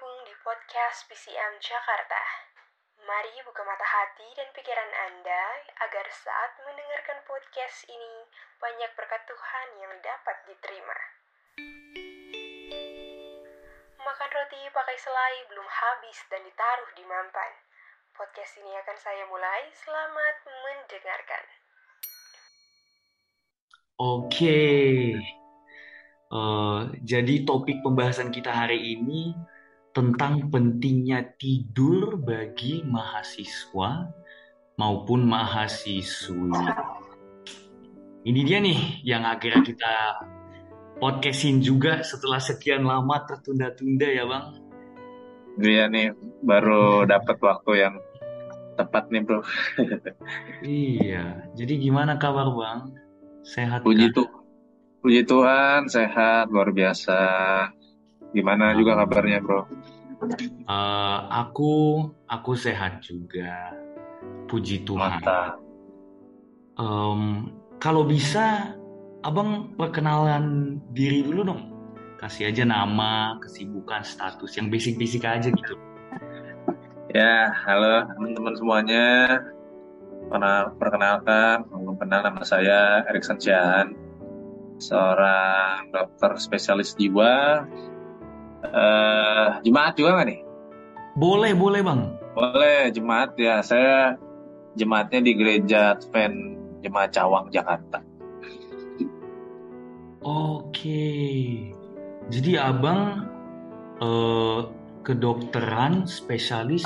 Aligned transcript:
bergabung 0.00 0.24
di 0.24 0.32
podcast 0.40 1.04
PCM 1.12 1.60
Jakarta. 1.60 2.24
Mari 3.04 3.36
buka 3.44 3.60
mata 3.68 3.84
hati 3.84 4.32
dan 4.32 4.48
pikiran 4.56 4.88
Anda 4.96 5.44
agar 5.76 6.08
saat 6.08 6.56
mendengarkan 6.64 7.20
podcast 7.28 7.84
ini 7.84 8.24
banyak 8.56 8.88
berkat 8.96 9.28
Tuhan 9.28 9.68
yang 9.76 9.92
dapat 10.00 10.36
diterima. 10.48 10.96
Makan 14.00 14.30
roti 14.40 14.62
pakai 14.72 14.96
selai 14.96 15.34
belum 15.52 15.68
habis 15.68 16.16
dan 16.32 16.48
ditaruh 16.48 16.90
di 16.96 17.04
mampan. 17.04 17.52
Podcast 18.16 18.56
ini 18.56 18.72
akan 18.80 18.96
saya 18.96 19.28
mulai. 19.28 19.68
Selamat 19.84 20.36
mendengarkan. 20.48 21.44
Oke, 24.00 24.64
Eh, 26.30 26.80
jadi 27.02 27.42
topik 27.42 27.82
pembahasan 27.82 28.30
kita 28.30 28.54
hari 28.54 28.94
ini 28.94 29.34
tentang 29.90 30.50
pentingnya 30.54 31.34
tidur 31.34 32.14
bagi 32.22 32.86
mahasiswa 32.86 34.06
maupun 34.78 35.26
mahasiswi. 35.26 36.54
Ini 38.20 38.40
dia 38.46 38.58
nih 38.62 39.02
yang 39.02 39.26
akhirnya 39.26 39.64
kita 39.66 39.94
podcastin 41.00 41.58
juga 41.58 42.04
setelah 42.04 42.38
sekian 42.38 42.86
lama 42.86 43.24
tertunda-tunda 43.26 44.08
ya 44.08 44.24
bang. 44.28 44.44
Iya 45.60 45.84
nih, 45.90 46.14
baru 46.44 47.08
dapat 47.10 47.36
waktu 47.42 47.72
yang 47.82 47.94
tepat 48.78 49.10
nih 49.10 49.22
bro. 49.26 49.40
iya, 50.62 51.50
jadi 51.58 51.74
gimana 51.80 52.16
kabar 52.16 52.48
bang? 52.54 52.80
Sehat 53.42 53.82
Puji 53.82 54.12
kan? 54.12 54.28
puji 55.00 55.24
Tuhan, 55.24 55.88
sehat 55.88 56.52
luar 56.52 56.70
biasa. 56.76 57.20
Gimana 58.30 58.72
juga 58.78 58.94
kabarnya 59.00 59.42
bro? 59.42 59.66
Eh, 60.70 61.18
aku 61.32 61.72
aku 62.28 62.52
sehat 62.54 63.00
juga, 63.02 63.74
puji 64.46 64.84
Tuhan. 64.84 65.18
Em, 66.76 67.22
kalau 67.80 68.04
bisa, 68.04 68.76
abang 69.24 69.72
perkenalan 69.74 70.76
diri 70.92 71.24
dulu 71.24 71.40
dong. 71.42 71.62
Kasih 72.20 72.52
aja 72.52 72.68
nama, 72.68 73.40
kesibukan, 73.40 74.04
status, 74.04 74.52
yang 74.60 74.68
basic-basic 74.68 75.24
aja 75.24 75.48
gitu. 75.48 75.74
Ya, 77.16 77.50
halo 77.64 78.06
teman-teman 78.12 78.54
semuanya. 78.60 79.08
Pernah 80.28 80.70
perkenalkan, 80.76 81.64
belum 81.66 81.96
kenal 81.96 82.20
nama 82.28 82.44
saya 82.44 83.02
Erikson 83.08 83.40
Chan, 83.40 83.96
seorang 84.76 85.90
dokter 85.90 86.36
spesialis 86.36 86.92
jiwa. 86.94 87.64
Eh, 88.60 89.48
jemaat 89.64 89.96
juga 89.96 90.20
nggak 90.20 90.28
nih? 90.28 90.40
Boleh, 91.16 91.52
boleh 91.56 91.80
bang. 91.80 92.00
Boleh, 92.36 92.92
jemaat 92.92 93.34
ya. 93.40 93.64
Saya 93.64 94.20
jemaatnya 94.76 95.20
di 95.24 95.32
Gereja 95.34 95.96
Advent 95.96 96.60
Jemaat 96.84 97.10
Cawang, 97.16 97.48
Jakarta. 97.50 98.04
Oke. 100.20 101.72
Jadi 102.30 102.52
abang 102.60 103.26
eh, 103.98 104.60
kedokteran 105.02 106.04
spesialis 106.04 106.84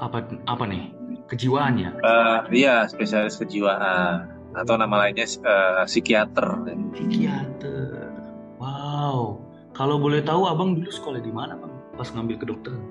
apa 0.00 0.26
apa 0.48 0.64
nih? 0.66 0.90
Kejiwaan 1.28 1.76
ya? 1.78 1.90
Eh, 1.92 2.38
iya, 2.56 2.88
spesialis 2.88 3.38
kejiwaan 3.38 4.26
atau 4.52 4.74
nama 4.80 5.06
lainnya 5.06 5.28
eh, 5.28 5.84
psikiater. 5.86 6.66
Psikiater. 6.96 8.10
Wow. 8.56 9.51
Kalau 9.72 9.96
boleh 9.96 10.20
tahu 10.20 10.44
abang 10.44 10.76
dulu 10.76 10.90
sekolah 10.92 11.20
di 11.24 11.32
mana 11.32 11.56
bang? 11.56 11.72
Pas 11.96 12.08
ngambil 12.12 12.36
kedokteran? 12.44 12.82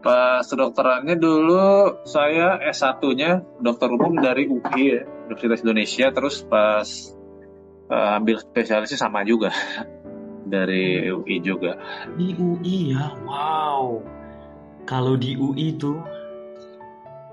Pas 0.00 0.44
kedokterannya 0.44 1.16
dulu 1.16 2.04
saya 2.08 2.60
S1-nya 2.72 3.44
dokter 3.60 3.88
umum 3.92 4.16
dari 4.16 4.48
UI 4.48 4.96
ya, 4.96 5.04
Universitas 5.28 5.60
Indonesia. 5.64 6.06
Terus 6.12 6.44
pas 6.44 6.88
eh, 7.92 8.10
ambil 8.16 8.40
spesialisnya 8.40 8.96
sama 8.96 9.24
juga 9.28 9.52
dari 10.54 11.08
UI 11.08 11.40
juga. 11.44 11.76
Di 12.16 12.32
UI 12.36 12.96
ya, 12.96 13.12
wow. 13.28 14.00
Kalau 14.84 15.16
di 15.16 15.36
UI 15.36 15.76
itu 15.76 15.96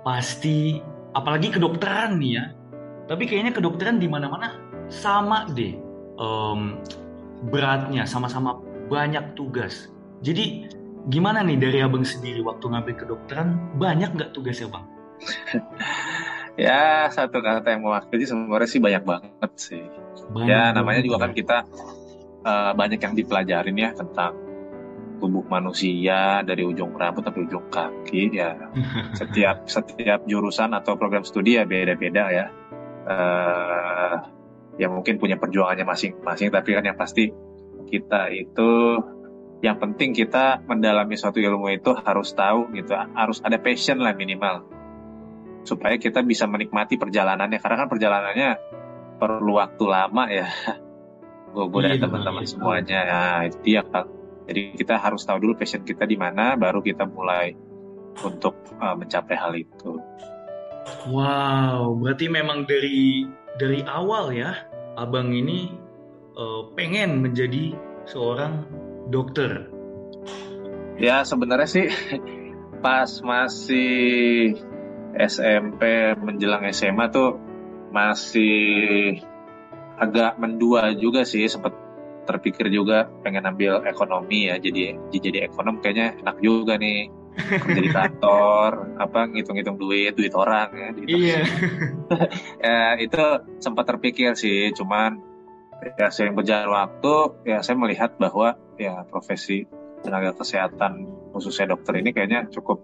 pasti, 0.03 0.79
apalagi 1.15 1.55
kedokteran 1.55 2.19
nih 2.19 2.31
ya. 2.35 2.45
Tapi 3.07 3.27
kayaknya 3.27 3.51
kedokteran 3.55 3.99
di 3.99 4.07
mana-mana 4.07 4.55
sama 4.91 5.47
deh 5.51 5.75
em, 6.19 6.79
beratnya, 7.49 8.05
sama-sama 8.05 8.59
banyak 8.91 9.33
tugas. 9.33 9.89
Jadi 10.21 10.69
gimana 11.09 11.41
nih 11.41 11.57
dari 11.57 11.79
abang 11.81 12.05
sendiri 12.05 12.45
waktu 12.45 12.69
ngambil 12.69 12.93
kedokteran 12.93 13.57
banyak 13.81 14.13
nggak 14.13 14.31
tugasnya 14.35 14.69
bang? 14.69 14.85
Ya 16.59 17.07
satu 17.07 17.39
kata 17.39 17.63
yang 17.71 17.87
mewakili 17.87 18.27
sebenarnya 18.27 18.67
sih 18.67 18.83
banyak 18.83 19.03
banget 19.07 19.51
sih. 19.55 19.81
Banyak 20.35 20.51
Ya 20.51 20.75
namanya 20.75 20.99
banget 20.99 21.07
juga 21.07 21.17
ya. 21.17 21.23
kan 21.23 21.31
kita 21.31 21.57
eh, 22.43 22.71
banyak 22.75 22.99
yang 22.99 23.13
dipelajarin 23.15 23.77
ya 23.79 23.89
tentang 23.95 24.33
tubuh 25.21 25.45
manusia 25.47 26.41
dari 26.41 26.65
ujung 26.65 26.97
rambut 26.97 27.21
sampai 27.23 27.45
ujung 27.45 27.69
kaki 27.69 28.35
ya 28.35 28.57
setiap 29.19 29.69
setiap 29.69 30.25
jurusan 30.25 30.73
atau 30.73 30.97
program 30.97 31.21
studi 31.21 31.61
ya 31.61 31.63
beda-beda 31.63 32.23
ya 32.33 32.45
eh 33.05 34.15
ya 34.81 34.89
mungkin 34.89 35.21
punya 35.21 35.37
perjuangannya 35.37 35.85
masing-masing 35.85 36.49
tapi 36.49 36.73
kan 36.73 36.81
yang 36.81 36.97
pasti 36.97 37.29
kita 37.85 38.33
itu 38.33 38.97
yang 39.61 39.77
penting 39.77 40.17
kita 40.17 40.65
mendalami 40.65 41.13
suatu 41.13 41.37
ilmu 41.37 41.69
itu 41.69 41.93
harus 41.93 42.33
tahu 42.33 42.73
gitu 42.73 42.97
harus 42.97 43.45
ada 43.45 43.61
passion 43.61 44.01
lah 44.01 44.17
minimal. 44.17 44.65
Supaya 45.61 46.01
kita 46.01 46.25
bisa 46.25 46.49
menikmati 46.49 46.97
perjalanannya 46.97 47.61
karena 47.61 47.77
kan 47.85 47.89
perjalanannya 47.93 48.49
perlu 49.21 49.61
waktu 49.61 49.83
lama 49.85 50.25
ya. 50.33 50.49
Gue 51.53 51.67
gue 51.69 51.79
dan 51.83 52.01
teman-teman 52.01 52.41
iya. 52.41 52.49
semuanya. 52.49 52.99
Ya 53.05 53.21
itu 53.45 53.57
dia 53.61 53.81
kan 53.85 54.09
jadi 54.49 54.73
kita 54.73 54.97
harus 54.97 55.21
tahu 55.27 55.37
dulu 55.37 55.53
passion 55.61 55.85
kita 55.85 56.09
di 56.09 56.17
mana 56.17 56.57
baru 56.57 56.81
kita 56.81 57.05
mulai 57.05 57.53
untuk 58.25 58.57
uh, 58.81 58.97
mencapai 58.97 59.37
hal 59.37 59.53
itu. 59.53 60.01
Wow, 61.05 62.01
berarti 62.01 62.25
memang 62.27 62.65
dari 62.65 63.29
dari 63.61 63.85
awal 63.85 64.33
ya, 64.33 64.57
abang 64.95 65.31
ini 65.31 65.71
eh, 66.35 66.61
pengen 66.75 67.23
menjadi 67.23 67.75
seorang 68.07 68.65
dokter. 69.11 69.67
Ya 70.99 71.23
sebenarnya 71.25 71.69
sih 71.69 71.87
pas 72.85 73.09
masih 73.21 74.55
SMP 75.15 76.15
menjelang 76.17 76.65
SMA 76.71 77.11
tuh 77.11 77.37
masih 77.91 79.19
agak 79.99 80.39
mendua 80.39 80.95
juga 80.95 81.27
sih 81.27 81.45
sempat 81.45 81.75
terpikir 82.25 82.71
juga 82.71 83.11
pengen 83.21 83.43
ambil 83.43 83.83
ekonomi 83.83 84.47
ya 84.47 84.55
jadi 84.57 84.97
jadi 85.11 85.51
ekonom 85.51 85.83
kayaknya 85.83 86.15
enak 86.23 86.37
juga 86.39 86.79
nih 86.79 87.11
kerja 87.37 87.81
di 87.81 87.91
kantor 87.91 88.99
apa 88.99 89.19
ngitung-ngitung 89.31 89.79
duit 89.79 90.13
duit 90.15 90.33
orang 90.35 90.69
ya 90.75 90.87
gitu. 90.95 91.07
Iya. 91.07 91.39
ya 92.65 92.79
itu 92.99 93.23
sempat 93.63 93.87
terpikir 93.87 94.35
sih 94.35 94.75
cuman 94.75 95.19
ya 95.97 96.13
sering 96.13 96.37
berjalan 96.37 96.69
waktu 96.69 97.15
ya 97.47 97.63
saya 97.65 97.75
melihat 97.79 98.13
bahwa 98.21 98.59
ya 98.77 99.01
profesi 99.09 99.65
tenaga 100.05 100.37
kesehatan 100.37 101.07
khususnya 101.33 101.73
dokter 101.73 101.97
ini 101.97 102.13
kayaknya 102.13 102.49
cukup 102.51 102.83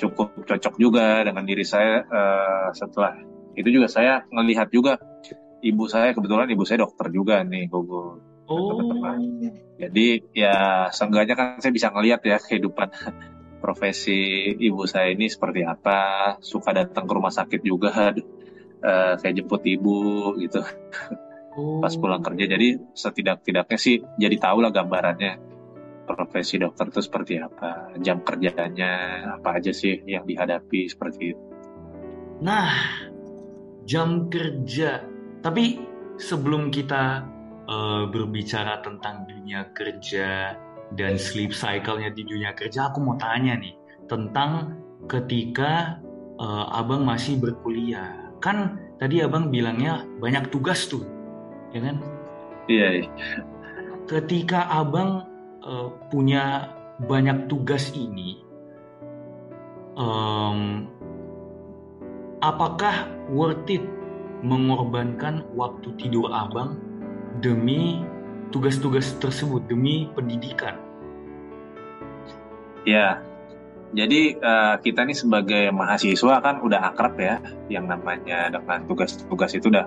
cukup 0.00 0.32
cocok 0.48 0.74
juga 0.80 1.22
dengan 1.22 1.44
diri 1.44 1.62
saya 1.62 2.02
eh, 2.02 2.68
setelah 2.72 3.14
itu 3.54 3.68
juga 3.68 3.90
saya 3.90 4.24
ngelihat 4.32 4.72
juga 4.72 4.96
ibu 5.60 5.84
saya 5.86 6.16
kebetulan 6.16 6.48
ibu 6.48 6.64
saya 6.64 6.88
dokter 6.88 7.12
juga 7.12 7.44
nih 7.44 7.68
Gogo 7.68 8.30
Oh. 8.50 8.82
jadi 9.78 10.26
ya 10.34 10.90
seenggaknya 10.90 11.38
kan 11.38 11.48
saya 11.62 11.70
bisa 11.70 11.94
ngelihat 11.94 12.18
ya 12.26 12.34
kehidupan 12.42 12.90
profesi 13.60 14.50
ibu 14.56 14.88
saya 14.88 15.12
ini 15.12 15.28
seperti 15.28 15.62
apa 15.62 15.98
suka 16.40 16.72
datang 16.72 17.04
ke 17.06 17.12
rumah 17.12 17.30
sakit 17.30 17.60
juga 17.60 18.10
eh, 18.16 19.14
saya 19.20 19.32
jemput 19.36 19.62
ibu 19.64 20.34
gitu 20.40 20.64
Oh. 21.50 21.82
pas 21.82 21.90
pulang 21.98 22.22
kerja 22.22 22.46
jadi 22.46 22.78
setidak-tidaknya 22.94 23.74
sih 23.74 23.98
jadi 24.22 24.38
tahu 24.38 24.62
lah 24.62 24.70
gambarannya 24.70 25.34
profesi 26.06 26.62
dokter 26.62 26.94
itu 26.94 27.02
seperti 27.02 27.42
apa 27.42 27.90
jam 27.98 28.22
kerjanya 28.22 29.26
apa 29.34 29.58
aja 29.58 29.74
sih 29.74 29.98
yang 30.06 30.30
dihadapi 30.30 30.86
seperti 30.86 31.34
itu 31.34 31.50
Nah, 32.40 32.72
jam 33.84 34.32
kerja. 34.32 35.04
Tapi 35.44 35.64
sebelum 36.16 36.72
kita 36.72 37.24
eh, 37.68 38.04
berbicara 38.08 38.80
tentang 38.80 39.28
dunia 39.28 39.68
kerja 39.76 40.56
dan 40.98 41.14
sleep 41.20 41.54
cycle-nya 41.54 42.10
di 42.10 42.26
dunia 42.26 42.54
kerja, 42.54 42.90
aku 42.90 42.98
mau 43.02 43.16
tanya 43.18 43.54
nih 43.58 43.74
tentang 44.10 44.78
ketika 45.06 46.02
eh, 46.38 46.66
abang 46.74 47.06
masih 47.06 47.38
berkuliah. 47.38 48.30
Kan 48.40 48.80
tadi 48.96 49.20
abang 49.20 49.52
bilangnya 49.52 50.04
banyak 50.18 50.48
tugas 50.48 50.88
tuh, 50.88 51.04
ya 51.76 51.84
kan? 51.84 52.00
iya 52.70 53.02
iya. 53.02 53.10
Ketika 54.06 54.70
abang 54.70 55.26
uh, 55.66 55.90
punya 56.10 56.70
banyak 57.06 57.50
tugas 57.50 57.90
ini, 57.94 58.42
um, 59.98 60.86
apakah 62.42 63.10
worth 63.30 63.66
it 63.70 63.82
mengorbankan 64.40 65.44
waktu 65.54 65.92
tidur 66.00 66.30
abang 66.32 66.80
demi 67.44 68.02
tugas-tugas 68.50 69.14
tersebut, 69.18 69.64
demi 69.66 70.10
pendidikan? 70.14 70.76
Ya, 72.84 73.22
jadi 73.90 74.38
uh, 74.38 74.76
kita 74.78 75.02
nih 75.02 75.18
sebagai 75.18 75.64
mahasiswa 75.74 76.38
kan 76.38 76.62
udah 76.62 76.94
akrab 76.94 77.18
ya, 77.18 77.42
yang 77.66 77.90
namanya 77.90 78.46
dengan 78.54 78.86
tugas-tugas 78.86 79.50
itu 79.58 79.66
udah 79.66 79.86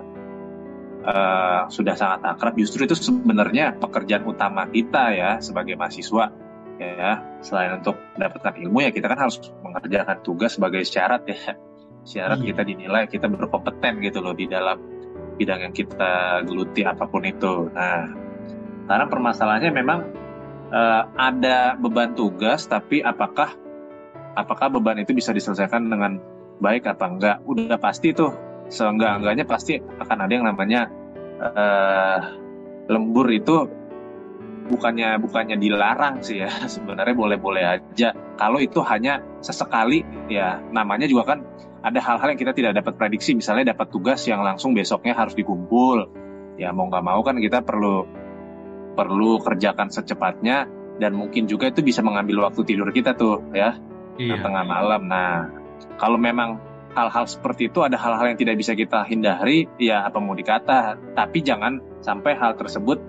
uh, 1.08 1.62
sudah 1.72 1.96
sangat 1.96 2.20
akrab. 2.36 2.52
Justru 2.60 2.84
itu 2.84 2.92
sebenarnya 2.92 3.80
pekerjaan 3.80 4.28
utama 4.28 4.68
kita 4.68 5.16
ya 5.16 5.30
sebagai 5.40 5.80
mahasiswa 5.80 6.28
ya. 6.76 7.24
Selain 7.40 7.80
untuk 7.80 7.96
mendapatkan 8.16 8.60
ilmu 8.60 8.84
ya 8.84 8.90
kita 8.92 9.08
kan 9.08 9.24
harus 9.24 9.40
mengerjakan 9.64 10.20
tugas 10.20 10.60
sebagai 10.60 10.84
syarat 10.84 11.24
ya. 11.24 11.56
Syarat 12.04 12.44
iya. 12.44 12.52
kita 12.52 12.62
dinilai 12.68 13.08
kita 13.08 13.24
berkompeten 13.24 14.04
gitu 14.04 14.20
loh 14.20 14.36
di 14.36 14.44
dalam 14.44 14.76
bidang 15.40 15.64
yang 15.64 15.74
kita 15.74 16.44
geluti 16.44 16.84
apa 16.84 17.08
pun 17.08 17.24
itu. 17.24 17.72
Nah, 17.72 18.23
karena 18.84 19.06
permasalahannya 19.08 19.72
memang 19.72 20.00
uh, 20.70 21.02
ada 21.16 21.78
beban 21.80 22.12
tugas, 22.12 22.68
tapi 22.68 23.00
apakah 23.00 23.56
apakah 24.34 24.68
beban 24.68 25.00
itu 25.00 25.14
bisa 25.14 25.30
diselesaikan 25.30 25.88
dengan 25.88 26.20
baik 26.60 26.90
apa 26.90 27.04
enggak? 27.08 27.36
Udah 27.48 27.80
pasti 27.80 28.12
tuh 28.12 28.34
seenggak-enggaknya 28.68 29.44
pasti 29.44 29.80
akan 29.80 30.18
ada 30.24 30.32
yang 30.32 30.46
namanya 30.48 30.88
uh, 31.40 32.18
lembur 32.88 33.28
itu 33.32 33.68
bukannya 34.68 35.20
bukannya 35.20 35.56
dilarang 35.56 36.20
sih 36.20 36.44
ya. 36.44 36.50
Sebenarnya 36.74 37.14
boleh-boleh 37.16 37.64
aja. 37.64 38.12
Kalau 38.34 38.58
itu 38.60 38.82
hanya 38.84 39.22
sesekali 39.40 40.02
ya 40.28 40.60
namanya 40.72 41.08
juga 41.08 41.36
kan 41.36 41.38
ada 41.84 42.00
hal-hal 42.00 42.32
yang 42.32 42.40
kita 42.40 42.52
tidak 42.56 42.72
dapat 42.80 42.96
prediksi. 42.96 43.36
Misalnya 43.36 43.76
dapat 43.76 43.92
tugas 43.92 44.24
yang 44.24 44.40
langsung 44.40 44.72
besoknya 44.72 45.12
harus 45.16 45.36
dikumpul. 45.36 46.08
Ya 46.56 46.70
mau 46.70 46.86
nggak 46.88 47.04
mau 47.04 47.20
kan 47.20 47.36
kita 47.36 47.60
perlu 47.60 48.23
perlu 48.94 49.42
kerjakan 49.42 49.90
secepatnya 49.90 50.70
dan 51.02 51.12
mungkin 51.14 51.50
juga 51.50 51.70
itu 51.70 51.82
bisa 51.82 52.00
mengambil 52.00 52.46
waktu 52.46 52.62
tidur 52.62 52.94
kita 52.94 53.18
tuh 53.18 53.42
ya 53.50 53.74
iya. 54.18 54.38
tengah 54.38 54.64
malam. 54.66 55.02
Nah, 55.10 55.50
kalau 55.98 56.18
memang 56.18 56.58
hal-hal 56.94 57.26
seperti 57.26 57.68
itu 57.68 57.82
ada 57.82 57.98
hal-hal 57.98 58.34
yang 58.34 58.38
tidak 58.38 58.56
bisa 58.58 58.72
kita 58.78 59.02
hindari, 59.06 59.66
ya 59.78 60.06
apa 60.06 60.18
mau 60.22 60.38
dikata. 60.38 60.98
Tapi 61.18 61.38
jangan 61.42 61.82
sampai 62.00 62.38
hal 62.38 62.54
tersebut 62.54 63.02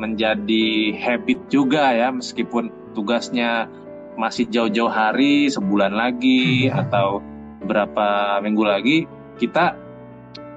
menjadi 0.00 0.96
habit 0.96 1.48
juga 1.48 1.92
ya, 1.92 2.12
meskipun 2.12 2.92
tugasnya 2.92 3.68
masih 4.16 4.48
jauh-jauh 4.48 4.92
hari, 4.92 5.48
sebulan 5.48 5.96
lagi 5.96 6.68
hmm. 6.68 6.76
atau 6.76 7.24
berapa 7.64 8.40
minggu 8.44 8.64
lagi, 8.64 8.98
kita 9.40 9.76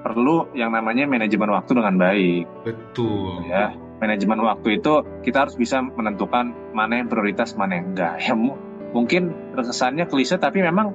perlu 0.04 0.52
yang 0.52 0.72
namanya 0.72 1.08
manajemen 1.08 1.48
waktu 1.52 1.72
dengan 1.72 1.96
baik. 1.96 2.44
Betul. 2.64 3.48
Ya, 3.48 3.72
manajemen 4.02 4.40
waktu 4.42 4.82
itu 4.82 5.06
kita 5.22 5.46
harus 5.46 5.54
bisa 5.54 5.80
menentukan 5.80 6.52
mana 6.74 7.02
yang 7.02 7.08
prioritas, 7.08 7.54
mana 7.54 7.78
yang 7.78 7.94
enggak. 7.94 8.20
Ya, 8.20 8.34
mungkin 8.94 9.34
kesannya 9.54 10.06
klise 10.06 10.38
tapi 10.38 10.62
memang 10.62 10.94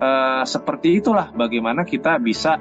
uh, 0.00 0.44
seperti 0.44 1.00
itulah 1.00 1.32
bagaimana 1.32 1.88
kita 1.88 2.20
bisa 2.20 2.60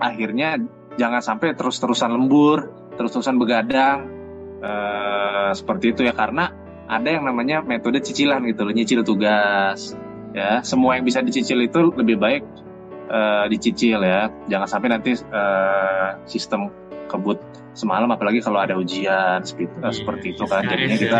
akhirnya 0.00 0.60
jangan 0.96 1.22
sampai 1.24 1.56
terus-terusan 1.56 2.12
lembur, 2.12 2.72
terus-terusan 2.96 3.40
begadang 3.40 3.98
uh, 4.60 5.52
seperti 5.56 5.96
itu 5.96 6.00
ya 6.04 6.12
karena 6.12 6.52
ada 6.90 7.08
yang 7.08 7.24
namanya 7.24 7.62
metode 7.62 8.02
cicilan 8.02 8.42
gitu 8.50 8.66
loh, 8.66 8.74
nyicil 8.74 9.06
tugas. 9.06 9.94
Ya, 10.30 10.62
semua 10.62 10.94
yang 10.94 11.02
bisa 11.02 11.18
dicicil 11.26 11.58
itu 11.66 11.90
lebih 11.94 12.14
baik 12.18 12.46
uh, 13.10 13.50
dicicil 13.50 13.98
ya. 14.02 14.30
Jangan 14.46 14.68
sampai 14.70 14.88
nanti 14.94 15.18
sistem 16.26 16.70
kebut 17.10 17.42
semalam 17.72 18.10
apalagi 18.10 18.42
kalau 18.42 18.58
ada 18.58 18.74
ujian 18.74 19.42
seperti, 19.46 19.70
uh, 19.78 19.94
seperti 19.94 20.26
itu 20.34 20.44
kan. 20.46 20.66
jadinya 20.66 20.96
kita 20.98 21.18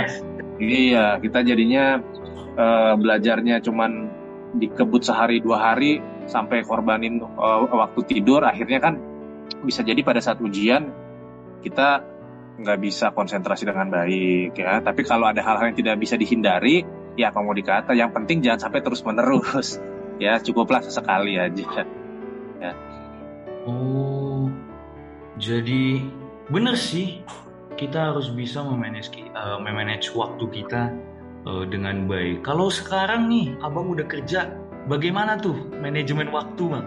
iya. 0.59 1.07
kita 1.23 1.39
jadinya 1.47 1.85
uh, 2.59 2.95
belajarnya 2.99 3.63
cuman 3.63 4.11
dikebut 4.59 5.07
sehari 5.07 5.39
dua 5.39 5.63
hari 5.63 6.03
sampai 6.27 6.67
korbanin 6.67 7.23
uh, 7.23 7.67
waktu 7.71 8.01
tidur. 8.07 8.43
Akhirnya 8.43 8.83
kan 8.83 8.99
bisa 9.63 9.87
jadi 9.87 10.01
pada 10.03 10.19
saat 10.19 10.43
ujian 10.43 10.91
kita 11.63 12.03
nggak 12.61 12.79
bisa 12.83 13.15
konsentrasi 13.15 13.65
dengan 13.65 13.89
baik 13.89 14.59
ya. 14.59 14.83
Tapi 14.83 15.01
kalau 15.07 15.31
ada 15.31 15.41
hal-hal 15.41 15.71
yang 15.71 15.79
tidak 15.79 15.97
bisa 16.03 16.19
dihindari 16.19 16.83
ya 17.15 17.31
apa 17.31 17.39
mau 17.41 17.55
dikata. 17.55 17.95
Yang 17.95 18.11
penting 18.21 18.43
jangan 18.43 18.69
sampai 18.69 18.81
terus 18.83 19.01
menerus 19.07 19.79
ya. 20.25 20.43
Cukuplah 20.43 20.83
sesekali 20.83 21.39
aja 21.39 21.87
ya. 22.59 22.73
Oh 23.71 24.51
jadi 25.41 26.05
bener 26.51 26.75
sih 26.75 27.23
kita 27.79 28.13
harus 28.13 28.29
bisa 28.29 28.61
memanage 28.61 29.15
uh, 29.33 29.57
memanage 29.63 30.13
waktu 30.13 30.45
kita 30.51 30.93
uh, 31.49 31.65
dengan 31.65 32.05
baik. 32.05 32.45
Kalau 32.45 32.69
sekarang 32.69 33.31
nih, 33.31 33.57
abang 33.65 33.89
udah 33.89 34.05
kerja, 34.05 34.53
bagaimana 34.91 35.41
tuh 35.41 35.57
manajemen 35.81 36.29
waktu, 36.29 36.63
bang? 36.69 36.87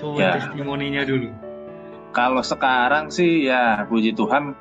Coba 0.00 0.18
ya. 0.22 0.30
testimoninya 0.40 1.02
dulu. 1.04 1.28
Kalau 2.14 2.40
sekarang 2.40 3.12
sih 3.12 3.50
ya 3.50 3.84
puji 3.84 4.16
Tuhan 4.16 4.56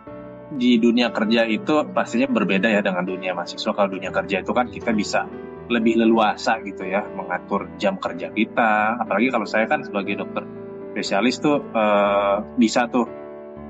di 0.60 0.76
dunia 0.76 1.14
kerja 1.16 1.48
itu 1.48 1.88
pastinya 1.96 2.28
berbeda 2.28 2.68
ya 2.68 2.84
dengan 2.84 3.08
dunia 3.08 3.32
mahasiswa. 3.32 3.72
Kalau 3.72 3.90
dunia 3.96 4.12
kerja 4.12 4.44
itu 4.44 4.52
kan 4.52 4.68
kita 4.68 4.92
bisa 4.92 5.24
lebih 5.72 5.98
leluasa 5.98 6.60
gitu 6.68 6.84
ya 6.84 7.08
mengatur 7.16 7.72
jam 7.80 7.96
kerja 7.96 8.28
kita. 8.36 9.00
Apalagi 9.00 9.32
kalau 9.32 9.48
saya 9.48 9.72
kan 9.72 9.88
sebagai 9.88 10.20
dokter 10.20 10.44
spesialis 10.92 11.40
tuh 11.40 11.64
uh, 11.72 12.44
bisa 12.60 12.92
tuh 12.92 13.08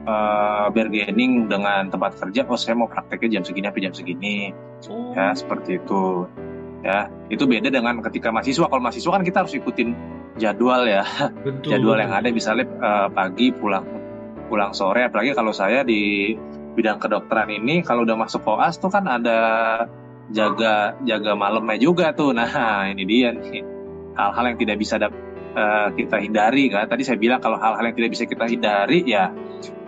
uh, 0.05 0.67
bargaining 0.71 1.49
dengan 1.49 1.89
tempat 1.89 2.17
kerja 2.21 2.45
oh 2.47 2.57
saya 2.57 2.77
mau 2.77 2.87
prakteknya 2.87 3.41
jam 3.41 3.43
segini 3.43 3.65
apa 3.67 3.77
jam 3.81 3.93
segini. 3.93 4.53
Oh. 4.87 5.11
ya 5.17 5.33
seperti 5.33 5.81
itu. 5.81 6.29
Ya 6.85 7.09
itu 7.33 7.43
beda 7.49 7.73
dengan 7.73 7.99
ketika 8.05 8.29
mahasiswa. 8.29 8.69
Kalau 8.69 8.81
mahasiswa 8.81 9.11
kan 9.11 9.23
kita 9.25 9.37
harus 9.43 9.53
ikutin 9.57 9.89
jadwal 10.37 10.85
ya. 10.85 11.03
Betul, 11.45 11.75
jadwal 11.75 11.97
yang 11.97 12.13
ada 12.13 12.29
misalnya 12.29 12.65
uh, 12.79 13.07
pagi 13.09 13.49
pulang 13.51 13.85
pulang 14.47 14.71
sore. 14.77 15.09
Apalagi 15.09 15.33
kalau 15.33 15.51
saya 15.51 15.81
di 15.81 16.33
bidang 16.75 17.01
kedokteran 17.01 17.49
ini 17.49 17.81
kalau 17.81 18.03
udah 18.05 18.19
masuk 18.19 18.43
koas 18.43 18.77
tuh 18.77 18.91
kan 18.91 19.07
ada 19.07 19.39
jaga 20.29 20.99
jaga 21.01 21.33
malamnya 21.33 21.81
juga 21.81 22.13
tuh. 22.13 22.31
Nah 22.31 22.49
ini 22.93 23.03
dia 23.03 23.33
nih. 23.33 23.73
Hal-hal 24.15 24.55
yang 24.55 24.59
tidak 24.61 24.77
bisa 24.79 24.95
uh, 24.95 25.89
kita 25.91 26.21
hindari. 26.21 26.69
Kan 26.69 26.87
tadi 26.87 27.03
saya 27.03 27.17
bilang 27.19 27.41
kalau 27.41 27.57
hal-hal 27.57 27.83
yang 27.83 27.97
tidak 27.97 28.11
bisa 28.15 28.23
kita 28.29 28.45
hindari 28.47 29.03
ya 29.03 29.33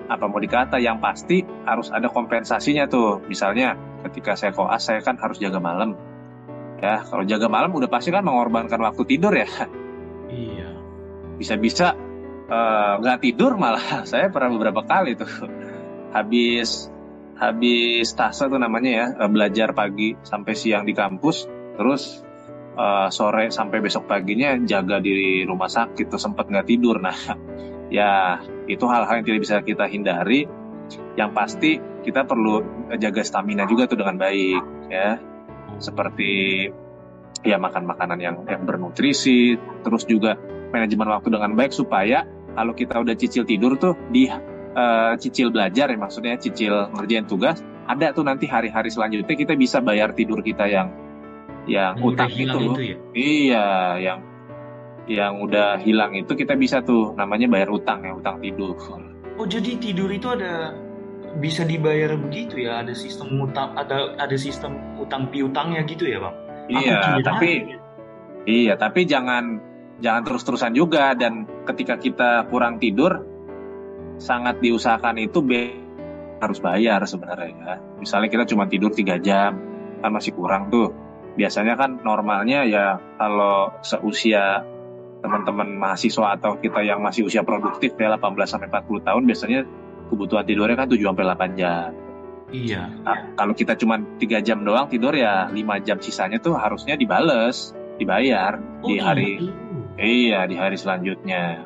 apa 0.08 0.26
mau 0.28 0.40
dikata? 0.40 0.80
Yang 0.80 0.98
pasti 1.04 1.38
harus 1.68 1.92
ada 1.92 2.08
kompensasinya 2.08 2.88
tuh. 2.88 3.24
Misalnya 3.28 3.76
ketika 4.08 4.40
saya 4.40 4.56
koas 4.56 4.88
saya 4.88 5.04
kan 5.04 5.20
harus 5.20 5.38
jaga 5.38 5.60
malam. 5.60 5.94
Ya 6.80 7.04
kalau 7.04 7.26
jaga 7.26 7.48
malam 7.50 7.74
udah 7.74 7.90
pasti 7.90 8.14
kan 8.14 8.24
mengorbankan 8.24 8.80
waktu 8.80 9.04
tidur 9.06 9.34
ya. 9.36 9.50
Iya. 10.32 10.70
Bisa-bisa 11.38 11.94
eh, 12.48 12.94
nggak 13.02 13.18
uh, 13.18 13.22
tidur 13.22 13.58
malah. 13.58 14.04
Saya 14.10 14.30
pernah 14.30 14.54
beberapa 14.54 14.86
kali 14.86 15.18
tuh. 15.18 15.30
Habis 16.14 16.90
habis 17.38 18.18
tasa 18.18 18.50
tuh 18.50 18.58
namanya 18.58 18.90
ya 18.90 19.06
eh, 19.14 19.30
belajar 19.30 19.70
pagi 19.78 20.18
sampai 20.26 20.54
siang 20.58 20.90
di 20.90 20.98
kampus 20.98 21.46
terus 21.78 22.26
uh, 22.74 23.14
sore 23.14 23.54
sampai 23.54 23.78
besok 23.78 24.10
paginya 24.10 24.58
jaga 24.66 24.98
di 24.98 25.46
rumah 25.46 25.70
sakit 25.70 26.10
tuh 26.10 26.22
sempat 26.22 26.50
nggak 26.50 26.66
tidur. 26.66 26.98
Nah 26.98 27.14
ya 27.98 28.42
itu 28.68 28.86
hal-hal 28.86 29.24
yang 29.24 29.26
tidak 29.26 29.42
bisa 29.42 29.56
kita 29.64 29.88
hindari. 29.88 30.46
Yang 31.20 31.32
pasti 31.36 31.72
kita 32.06 32.24
perlu 32.24 32.64
jaga 32.96 33.24
stamina 33.24 33.68
juga 33.68 33.88
tuh 33.90 34.00
dengan 34.00 34.16
baik 34.16 34.64
ya. 34.88 35.20
Seperti 35.80 36.32
ya 37.46 37.58
makan 37.62 37.84
makanan 37.86 38.20
yang 38.20 38.36
yang 38.48 38.64
bernutrisi 38.66 39.56
terus 39.86 40.04
juga 40.04 40.36
manajemen 40.74 41.08
waktu 41.08 41.30
dengan 41.32 41.52
baik 41.54 41.72
supaya 41.72 42.26
kalau 42.58 42.74
kita 42.74 42.98
udah 42.98 43.16
cicil 43.16 43.46
tidur 43.46 43.78
tuh 43.78 43.94
di 44.10 44.28
uh, 44.28 45.14
cicil 45.22 45.54
belajar 45.54 45.94
ya 45.94 45.98
maksudnya 45.98 46.36
cicil 46.42 46.90
ngerjain 46.98 47.30
tugas 47.30 47.62
ada 47.88 48.12
tuh 48.12 48.26
nanti 48.28 48.50
hari-hari 48.50 48.92
selanjutnya 48.92 49.36
kita 49.38 49.54
bisa 49.56 49.80
bayar 49.80 50.12
tidur 50.12 50.42
kita 50.42 50.68
yang 50.68 50.92
yang 51.68 52.00
utang 52.00 52.32
itu, 52.32 52.58
itu 52.58 52.82
ya? 52.82 52.96
iya 53.14 53.68
yang 54.00 54.20
yang 55.08 55.40
udah 55.40 55.80
hilang 55.80 56.14
itu 56.20 56.36
kita 56.36 56.60
bisa 56.60 56.84
tuh 56.84 57.16
namanya 57.16 57.48
bayar 57.48 57.72
utang 57.72 58.04
ya 58.04 58.14
utang 58.14 58.44
tidur. 58.44 58.76
Oh 59.40 59.48
jadi 59.48 59.80
tidur 59.80 60.12
itu 60.12 60.28
ada 60.28 60.76
bisa 61.40 61.64
dibayar 61.64 62.16
begitu 62.20 62.60
ya 62.68 62.84
ada 62.84 62.92
sistem 62.92 63.40
utang 63.40 63.72
ada 63.80 64.16
ada 64.20 64.36
sistem 64.36 64.76
utang 65.00 65.32
piutangnya 65.32 65.88
gitu 65.88 66.06
ya 66.08 66.20
bang? 66.20 66.36
Iya 66.68 67.00
tapi 67.24 67.52
iya 68.44 68.76
tapi 68.76 69.08
jangan 69.08 69.64
jangan 70.04 70.28
terus-terusan 70.28 70.76
juga 70.76 71.16
dan 71.16 71.48
ketika 71.64 71.96
kita 71.96 72.46
kurang 72.52 72.78
tidur 72.78 73.24
sangat 74.20 74.60
diusahakan 74.60 75.18
itu 75.24 75.40
harus 76.38 76.60
bayar 76.62 77.02
sebenarnya 77.08 77.54
ya. 77.54 77.76
Misalnya 77.98 78.30
kita 78.30 78.46
cuma 78.50 78.70
tidur 78.70 78.94
tiga 78.94 79.18
jam, 79.18 79.58
kan 80.02 80.12
masih 80.14 80.34
kurang 80.36 80.70
tuh. 80.70 80.94
Biasanya 81.38 81.78
kan 81.78 82.02
normalnya 82.02 82.66
ya 82.66 82.98
kalau 83.22 83.70
seusia 83.86 84.66
teman-teman 85.22 85.68
mahasiswa 85.78 86.38
atau 86.38 86.56
kita 86.62 86.86
yang 86.86 87.02
masih 87.02 87.26
usia 87.26 87.42
produktif 87.42 87.94
ya 87.98 88.14
18 88.16 88.38
sampai 88.46 88.68
40 88.70 89.08
tahun 89.08 89.24
biasanya 89.26 89.60
kebutuhan 90.08 90.46
tidurnya 90.46 90.76
kan 90.78 90.88
7 90.88 91.02
sampai 91.02 91.26
8 91.26 91.60
jam. 91.60 91.90
Iya. 92.48 92.88
Nah, 93.04 93.36
kalau 93.36 93.52
kita 93.52 93.76
cuma 93.76 94.00
tiga 94.22 94.40
jam 94.40 94.64
doang 94.64 94.88
tidur 94.88 95.12
ya 95.12 95.52
5 95.52 95.84
jam 95.84 95.98
sisanya 96.00 96.40
tuh 96.40 96.56
harusnya 96.56 96.96
dibales, 96.96 97.76
dibayar 98.00 98.56
Oh, 98.86 98.88
di 98.88 98.96
hari 99.02 99.42
gitu. 99.42 99.52
iya 100.00 100.48
di 100.48 100.56
hari 100.56 100.78
selanjutnya. 100.80 101.66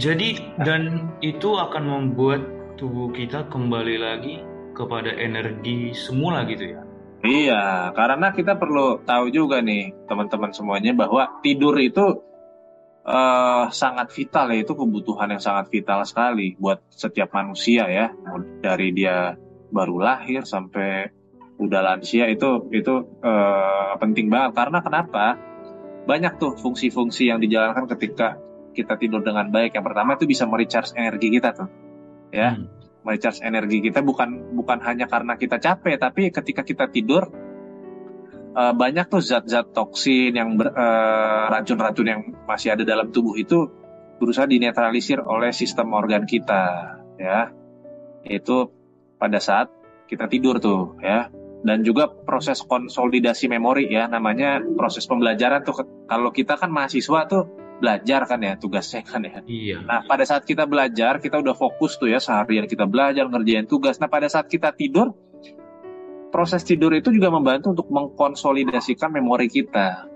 Jadi 0.00 0.40
dan 0.64 1.12
itu 1.20 1.52
akan 1.52 1.84
membuat 1.84 2.40
tubuh 2.80 3.12
kita 3.12 3.44
kembali 3.52 3.96
lagi 4.00 4.40
kepada 4.72 5.12
energi 5.12 5.92
semula 5.92 6.48
gitu 6.48 6.78
ya. 6.78 6.80
Iya, 7.22 7.94
karena 7.94 8.34
kita 8.34 8.58
perlu 8.58 8.98
tahu 9.06 9.30
juga 9.30 9.62
nih 9.62 9.94
teman-teman 10.10 10.50
semuanya 10.50 10.90
bahwa 10.90 11.38
tidur 11.44 11.76
itu 11.78 12.18
eh, 13.02 13.64
sangat 13.74 14.08
vital 14.14 14.50
ya, 14.54 14.58
itu 14.62 14.72
kebutuhan 14.74 15.28
yang 15.34 15.42
sangat 15.42 15.68
vital 15.70 16.02
sekali 16.06 16.54
buat 16.58 16.82
setiap 16.90 17.34
manusia 17.34 17.86
ya, 17.90 18.14
dari 18.62 18.94
dia 18.94 19.34
baru 19.72 19.98
lahir 19.98 20.44
sampai 20.44 21.08
udah 21.62 21.80
lansia 21.80 22.26
itu 22.26 22.68
itu 22.74 22.94
eh, 23.22 23.92
penting 23.98 24.26
banget 24.30 24.52
karena 24.58 24.78
kenapa? 24.82 25.38
Banyak 26.02 26.42
tuh 26.42 26.58
fungsi-fungsi 26.58 27.30
yang 27.30 27.38
dijalankan 27.38 27.86
ketika 27.94 28.34
kita 28.74 28.98
tidur 28.98 29.22
dengan 29.22 29.46
baik. 29.54 29.78
Yang 29.78 29.86
pertama 29.86 30.18
itu 30.18 30.26
bisa 30.26 30.44
merecharge 30.50 30.98
energi 30.98 31.28
kita 31.30 31.54
tuh, 31.54 31.68
ya 32.34 32.58
Hmm. 32.58 32.66
merecharge 33.02 33.42
energi 33.42 33.82
kita 33.82 33.98
bukan 34.02 34.54
bukan 34.54 34.78
hanya 34.86 35.10
karena 35.10 35.34
kita 35.34 35.58
capek 35.58 35.98
tapi 35.98 36.30
ketika 36.30 36.62
kita 36.62 36.86
tidur 36.86 37.26
eh, 38.52 38.74
banyak 38.74 39.06
tuh 39.08 39.20
zat-zat 39.20 39.72
toksin 39.72 40.32
yang 40.32 40.56
ber- 40.56 40.72
eh, 40.72 41.44
racun-racun 41.50 42.06
yang 42.06 42.20
masih 42.44 42.76
ada 42.76 42.84
dalam 42.84 43.08
tubuh 43.10 43.34
itu 43.36 43.68
berusaha 44.20 44.46
dinetralisir 44.46 45.18
oleh 45.18 45.50
sistem 45.50 45.90
organ 45.92 46.22
kita 46.22 46.94
ya 47.18 47.50
itu 48.22 48.70
pada 49.18 49.42
saat 49.42 49.66
kita 50.06 50.30
tidur 50.30 50.62
tuh 50.62 50.94
ya 51.02 51.26
dan 51.62 51.82
juga 51.82 52.10
proses 52.10 52.62
konsolidasi 52.62 53.46
memori 53.46 53.90
ya 53.90 54.06
namanya 54.06 54.62
proses 54.62 55.06
pembelajaran 55.06 55.62
tuh 55.62 56.06
kalau 56.06 56.30
kita 56.30 56.54
kan 56.58 56.70
mahasiswa 56.70 57.26
tuh 57.26 57.42
belajar 57.82 58.30
kan 58.30 58.38
ya 58.38 58.54
tugasnya 58.54 59.02
kan 59.10 59.26
ya 59.26 59.42
Iya. 59.42 59.82
Nah, 59.82 60.06
pada 60.06 60.22
saat 60.22 60.46
kita 60.46 60.70
belajar, 60.70 61.18
kita 61.18 61.42
udah 61.42 61.54
fokus 61.58 61.98
tuh 61.98 62.06
ya 62.06 62.22
seharian 62.22 62.70
kita 62.70 62.86
belajar 62.86 63.26
ngerjain 63.26 63.66
tugas. 63.66 63.98
Nah, 63.98 64.06
pada 64.06 64.30
saat 64.30 64.46
kita 64.46 64.70
tidur, 64.70 65.10
proses 66.32 66.64
tidur 66.64 66.96
itu 66.96 67.12
juga 67.12 67.28
membantu 67.28 67.76
untuk 67.76 67.92
mengkonsolidasikan 67.92 69.12
memori 69.12 69.52
kita. 69.52 70.08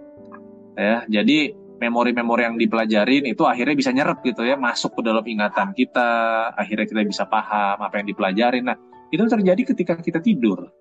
Ya, 0.77 1.05
jadi 1.09 1.53
memori-memori 1.77 2.43
yang 2.49 2.57
dipelajarin 2.57 3.29
itu 3.29 3.45
akhirnya 3.45 3.77
bisa 3.77 3.93
nyerap 3.93 4.25
gitu 4.25 4.43
ya, 4.49 4.57
masuk 4.57 4.97
ke 4.97 5.01
dalam 5.05 5.25
ingatan 5.25 5.77
kita, 5.77 6.09
akhirnya 6.57 6.89
kita 6.89 7.05
bisa 7.05 7.29
paham 7.29 7.85
apa 7.85 8.01
yang 8.01 8.09
dipelajarin. 8.09 8.65
Nah, 8.65 8.77
itu 9.13 9.21
terjadi 9.29 9.63
ketika 9.77 10.01
kita 10.01 10.25
tidur. 10.25 10.73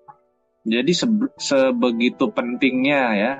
Jadi 0.66 0.92
sebe- 0.96 1.30
sebegitu 1.38 2.32
pentingnya 2.34 3.02
ya 3.14 3.32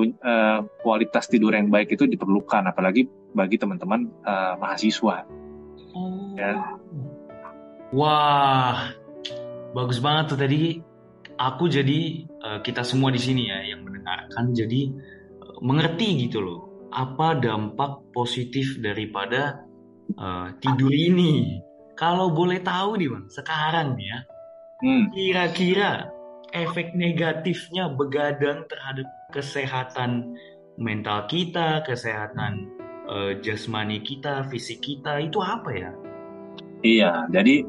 eh, 0.00 0.58
kualitas 0.82 1.30
tidur 1.30 1.54
yang 1.54 1.70
baik 1.70 1.94
itu 1.94 2.08
diperlukan, 2.08 2.66
apalagi 2.66 3.06
bagi 3.36 3.60
teman-teman 3.60 4.08
eh, 4.24 4.54
mahasiswa. 4.56 5.16
Oh. 5.92 6.34
Ya. 6.34 6.76
Wah, 7.92 8.92
bagus 9.76 10.00
banget 10.00 10.24
tuh 10.34 10.38
tadi. 10.40 10.87
Aku 11.38 11.70
jadi 11.70 12.26
eh, 12.26 12.58
kita 12.66 12.82
semua 12.82 13.14
di 13.14 13.22
sini 13.22 13.46
ya 13.46 13.62
yang 13.62 13.86
mendengarkan 13.86 14.50
jadi 14.52 14.90
eh, 15.38 15.58
mengerti 15.62 16.28
gitu 16.28 16.42
loh 16.42 16.60
apa 16.90 17.38
dampak 17.38 18.10
positif 18.10 18.82
daripada 18.82 19.62
eh, 20.12 20.48
tidur 20.58 20.90
ini. 20.90 21.62
Kalau 21.98 22.30
boleh 22.30 22.62
tahu 22.62 22.94
nih 22.94 23.10
bang, 23.10 23.26
sekarang 23.26 23.98
nih 23.98 24.06
ya, 24.06 24.20
Hmm. 24.78 25.10
kira-kira 25.10 26.06
efek 26.54 26.94
negatifnya 26.94 27.90
begadang 27.90 28.62
terhadap 28.70 29.10
kesehatan 29.34 30.38
mental 30.78 31.26
kita, 31.26 31.82
kesehatan 31.82 32.70
eh, 33.10 33.42
jasmani 33.42 33.98
kita, 34.06 34.46
fisik 34.46 34.78
kita 34.78 35.18
itu 35.18 35.42
apa 35.42 35.70
ya? 35.74 35.90
Iya, 36.86 37.26
jadi 37.34 37.66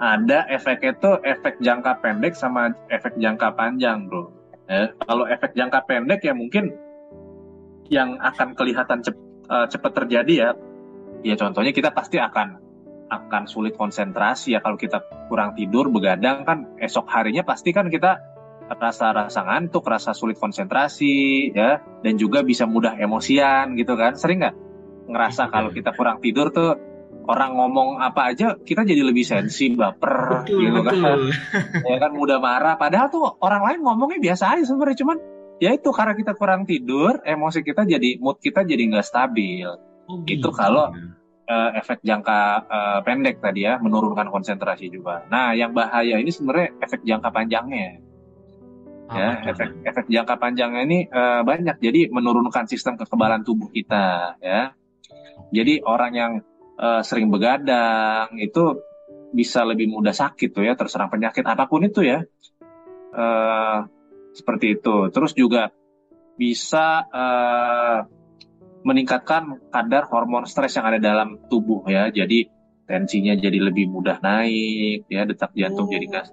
ada 0.00 0.48
efeknya 0.48 0.96
tuh 0.96 1.20
efek 1.20 1.60
jangka 1.60 2.00
pendek 2.00 2.32
sama 2.32 2.72
efek 2.88 3.20
jangka 3.20 3.52
panjang, 3.52 4.08
bro. 4.08 4.32
Ya, 4.64 4.96
kalau 5.04 5.28
efek 5.28 5.52
jangka 5.52 5.84
pendek 5.84 6.24
ya 6.24 6.32
mungkin 6.32 6.72
yang 7.92 8.16
akan 8.22 8.56
kelihatan 8.56 9.04
cep- 9.04 9.20
eh, 9.50 9.66
cepat 9.68 9.92
terjadi 9.92 10.32
ya, 10.32 10.50
ya 11.20 11.34
contohnya 11.36 11.74
kita 11.74 11.92
pasti 11.92 12.16
akan 12.16 12.56
akan 13.10 13.44
sulit 13.50 13.74
konsentrasi 13.74 14.54
ya 14.54 14.62
kalau 14.62 14.78
kita 14.78 15.02
kurang 15.26 15.58
tidur 15.58 15.90
begadang 15.90 16.46
kan 16.46 16.70
esok 16.78 17.10
harinya 17.10 17.42
pasti 17.42 17.74
kan 17.74 17.90
kita 17.90 18.22
rasa-rasa 18.70 19.42
ngantuk, 19.42 19.82
rasa 19.82 20.14
sulit 20.14 20.38
konsentrasi 20.38 21.50
ya 21.50 21.82
dan 22.06 22.14
juga 22.14 22.46
bisa 22.46 22.70
mudah 22.70 22.94
emosian 22.96 23.74
gitu 23.74 23.98
kan. 23.98 24.14
Sering 24.14 24.46
nggak 24.46 24.56
ngerasa 25.10 25.50
Iya. 25.50 25.52
kalau 25.52 25.70
kita 25.74 25.90
kurang 25.98 26.22
tidur 26.22 26.54
tuh 26.54 26.78
orang 27.30 27.54
ngomong 27.54 27.88
apa 28.02 28.34
aja 28.34 28.58
kita 28.58 28.82
jadi 28.82 29.06
lebih 29.06 29.22
sensi 29.22 29.70
baper 29.70 30.42
Betul, 30.42 30.66
gitu 30.66 30.80
kan. 30.82 30.94
betul. 30.98 31.20
ya 31.90 31.96
kan 32.02 32.10
mudah 32.10 32.38
marah. 32.42 32.74
Padahal 32.74 33.06
tuh 33.06 33.22
orang 33.38 33.62
lain 33.62 33.78
ngomongnya 33.86 34.18
biasa 34.18 34.58
aja 34.58 34.66
sebenarnya 34.66 34.98
cuman 34.98 35.16
ya 35.62 35.70
itu 35.70 35.90
karena 35.94 36.18
kita 36.18 36.32
kurang 36.34 36.66
tidur 36.66 37.22
emosi 37.22 37.62
kita 37.62 37.86
jadi 37.86 38.18
mood 38.18 38.42
kita 38.42 38.66
jadi 38.66 38.82
nggak 38.90 39.06
stabil. 39.06 39.70
Oh, 40.10 40.26
Itu 40.26 40.50
gitu. 40.50 40.50
kalau- 40.50 40.90
ya. 40.90 41.18
Eh, 41.50 41.82
efek 41.82 41.98
jangka 42.06 42.40
eh, 42.62 42.98
pendek 43.02 43.42
tadi 43.42 43.66
ya 43.66 43.74
menurunkan 43.82 44.30
konsentrasi 44.30 44.86
juga. 44.86 45.26
Nah 45.26 45.50
yang 45.50 45.74
bahaya 45.74 46.14
ini 46.14 46.30
sebenarnya 46.30 46.78
efek 46.78 47.02
jangka 47.02 47.26
panjangnya. 47.26 47.98
Ya 49.10 49.34
Apa 49.34 49.42
tuh? 49.42 49.50
efek 49.50 49.68
efek 49.82 50.06
jangka 50.06 50.34
panjangnya 50.38 50.82
ini 50.86 50.98
eh, 51.10 51.42
banyak. 51.42 51.82
Jadi 51.82 52.06
menurunkan 52.06 52.70
sistem 52.70 52.94
kekebalan 52.94 53.42
tubuh 53.42 53.66
kita 53.66 54.38
ya. 54.38 54.70
Jadi 55.50 55.82
orang 55.82 56.12
yang 56.14 56.32
eh, 56.80 57.02
sering 57.04 57.28
begadang 57.28 58.32
itu 58.40 58.80
bisa 59.30 59.62
lebih 59.62 59.86
mudah 59.86 60.10
sakit 60.10 60.50
tuh 60.50 60.66
ya 60.66 60.74
terserang 60.74 61.12
penyakit 61.12 61.44
apa 61.46 61.68
pun 61.68 61.84
itu 61.84 62.02
ya. 62.02 62.24
Eh, 63.14 63.78
seperti 64.34 64.80
itu. 64.80 65.10
Terus 65.12 65.32
juga 65.36 65.70
bisa 66.40 67.04
eh, 67.04 67.98
meningkatkan 68.80 69.68
kadar 69.68 70.08
hormon 70.08 70.48
stres 70.48 70.72
yang 70.80 70.88
ada 70.88 70.98
dalam 70.98 71.36
tubuh 71.52 71.84
ya. 71.86 72.08
Jadi 72.08 72.48
tensinya 72.88 73.38
jadi 73.38 73.58
lebih 73.60 73.86
mudah 73.86 74.18
naik 74.18 75.06
ya 75.06 75.22
detak 75.22 75.54
jantung 75.54 75.86
Oh. 75.86 75.92
jadi 75.92 76.04
nggak 76.10 76.26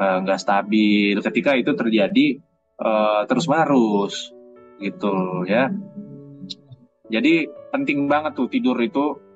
eh, 0.00 0.16
nggak 0.24 0.40
stabil. 0.40 1.16
Ketika 1.20 1.58
itu 1.58 1.72
terjadi 1.74 2.26
eh, 2.80 3.20
terus 3.28 3.44
menerus 3.50 4.32
gitu 4.80 5.44
ya. 5.44 5.68
Jadi 7.10 7.50
penting 7.74 8.06
banget 8.06 8.38
tuh 8.38 8.46
tidur 8.46 8.78
itu 8.78 9.18
oh, 9.18 9.29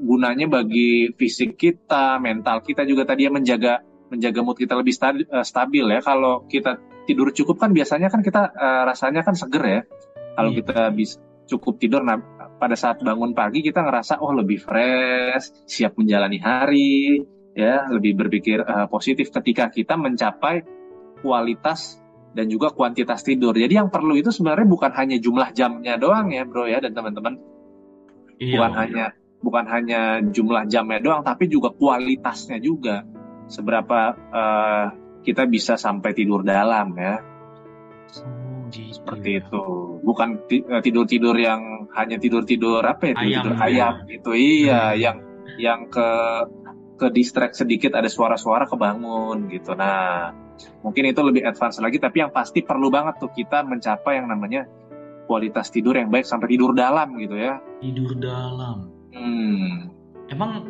gunanya 0.00 0.46
bagi 0.50 1.12
fisik 1.14 1.54
kita 1.54 2.18
mental 2.18 2.64
kita 2.64 2.82
juga 2.88 3.04
tadi 3.06 3.28
ya 3.28 3.30
menjaga 3.30 3.84
menjaga 4.10 4.40
mood 4.42 4.58
kita 4.58 4.74
lebih 4.74 4.90
stabil, 4.90 5.22
stabil 5.46 5.84
ya 5.86 6.00
kalau 6.02 6.42
kita 6.50 6.80
tidur 7.06 7.30
cukup 7.30 7.62
kan 7.62 7.70
biasanya 7.70 8.10
kan 8.10 8.24
kita 8.24 8.50
eh, 8.50 8.82
rasanya 8.88 9.22
kan 9.22 9.34
seger 9.38 9.62
ya 9.62 9.80
kalau 10.34 10.50
Iya. 10.50 10.56
kita 10.62 10.78
bisa 10.96 11.16
cukup 11.46 11.82
tidur 11.82 12.02
nah 12.06 12.18
pada 12.58 12.74
saat 12.78 13.02
bangun 13.02 13.34
pagi 13.34 13.62
kita 13.62 13.82
ngerasa 13.82 14.22
oh 14.22 14.30
lebih 14.34 14.62
fresh 14.62 15.66
siap 15.66 15.98
menjalani 15.98 16.38
hari 16.38 17.22
ya 17.54 17.86
lebih 17.90 18.16
berpikir 18.18 18.62
eh, 18.62 18.86
positif 18.90 19.30
ketika 19.30 19.70
kita 19.70 19.94
mencapai 19.94 20.62
kualitas 21.20 21.98
dan 22.30 22.46
juga 22.46 22.70
kuantitas 22.70 23.26
tidur 23.26 23.54
jadi 23.54 23.82
yang 23.82 23.90
perlu 23.90 24.14
itu 24.14 24.30
sebenarnya 24.30 24.66
bukan 24.66 24.90
hanya 24.94 25.18
jumlah 25.18 25.50
jamnya 25.50 25.98
doang 25.98 26.30
ya 26.30 26.46
bro 26.46 26.66
ya 26.66 26.78
dan 26.82 26.94
teman-teman 26.94 27.38
Iya, 28.40 28.56
bukan 28.56 28.72
Bang. 28.72 28.80
hanya 28.88 29.04
bukan 29.40 29.64
hanya 29.68 30.20
jumlah 30.20 30.68
jamnya 30.68 31.00
doang 31.00 31.24
tapi 31.24 31.48
juga 31.48 31.72
kualitasnya 31.72 32.60
juga. 32.60 33.04
Seberapa 33.50 34.14
eh, 34.14 34.84
kita 35.26 35.44
bisa 35.50 35.74
sampai 35.74 36.14
tidur 36.14 36.46
dalam 36.46 36.94
ya. 36.96 37.18
Oh, 38.22 38.66
gitu 38.70 38.94
seperti 38.94 39.30
ya. 39.36 39.40
itu. 39.44 39.64
Bukan 40.00 40.28
tidur 40.80 41.04
tidur 41.04 41.36
yang 41.36 41.90
hanya 41.96 42.16
tidur 42.16 42.46
tidur 42.46 42.80
apa 42.84 43.10
ya 43.10 43.14
tidur 43.18 43.34
tidur 43.42 43.54
Ayam, 43.58 43.66
ayam 43.66 43.94
gitu. 44.06 44.30
Iya 44.32 44.80
Hmm. 44.94 44.98
yang 45.00 45.16
yang 45.58 45.80
ke 45.90 46.08
ke 47.00 47.06
distract 47.10 47.56
sedikit 47.56 47.96
ada 47.96 48.06
suara-suara 48.06 48.68
kebangun 48.68 49.48
gitu. 49.50 49.72
Nah 49.74 50.30
mungkin 50.84 51.08
itu 51.08 51.20
lebih 51.24 51.42
advance 51.48 51.80
lagi 51.80 51.96
tapi 51.96 52.20
yang 52.20 52.30
pasti 52.30 52.60
perlu 52.60 52.92
banget 52.92 53.16
tuh 53.18 53.32
kita 53.32 53.64
mencapai 53.64 54.20
yang 54.20 54.28
namanya 54.28 54.68
kualitas 55.24 55.72
tidur 55.72 55.96
yang 55.96 56.12
baik 56.12 56.28
sampai 56.28 56.52
tidur 56.52 56.76
dalam 56.76 57.16
gitu 57.16 57.34
ya. 57.34 57.58
Tidur 57.80 58.14
dalam. 58.20 58.99
Hmm. 59.14 59.90
Emang 60.30 60.68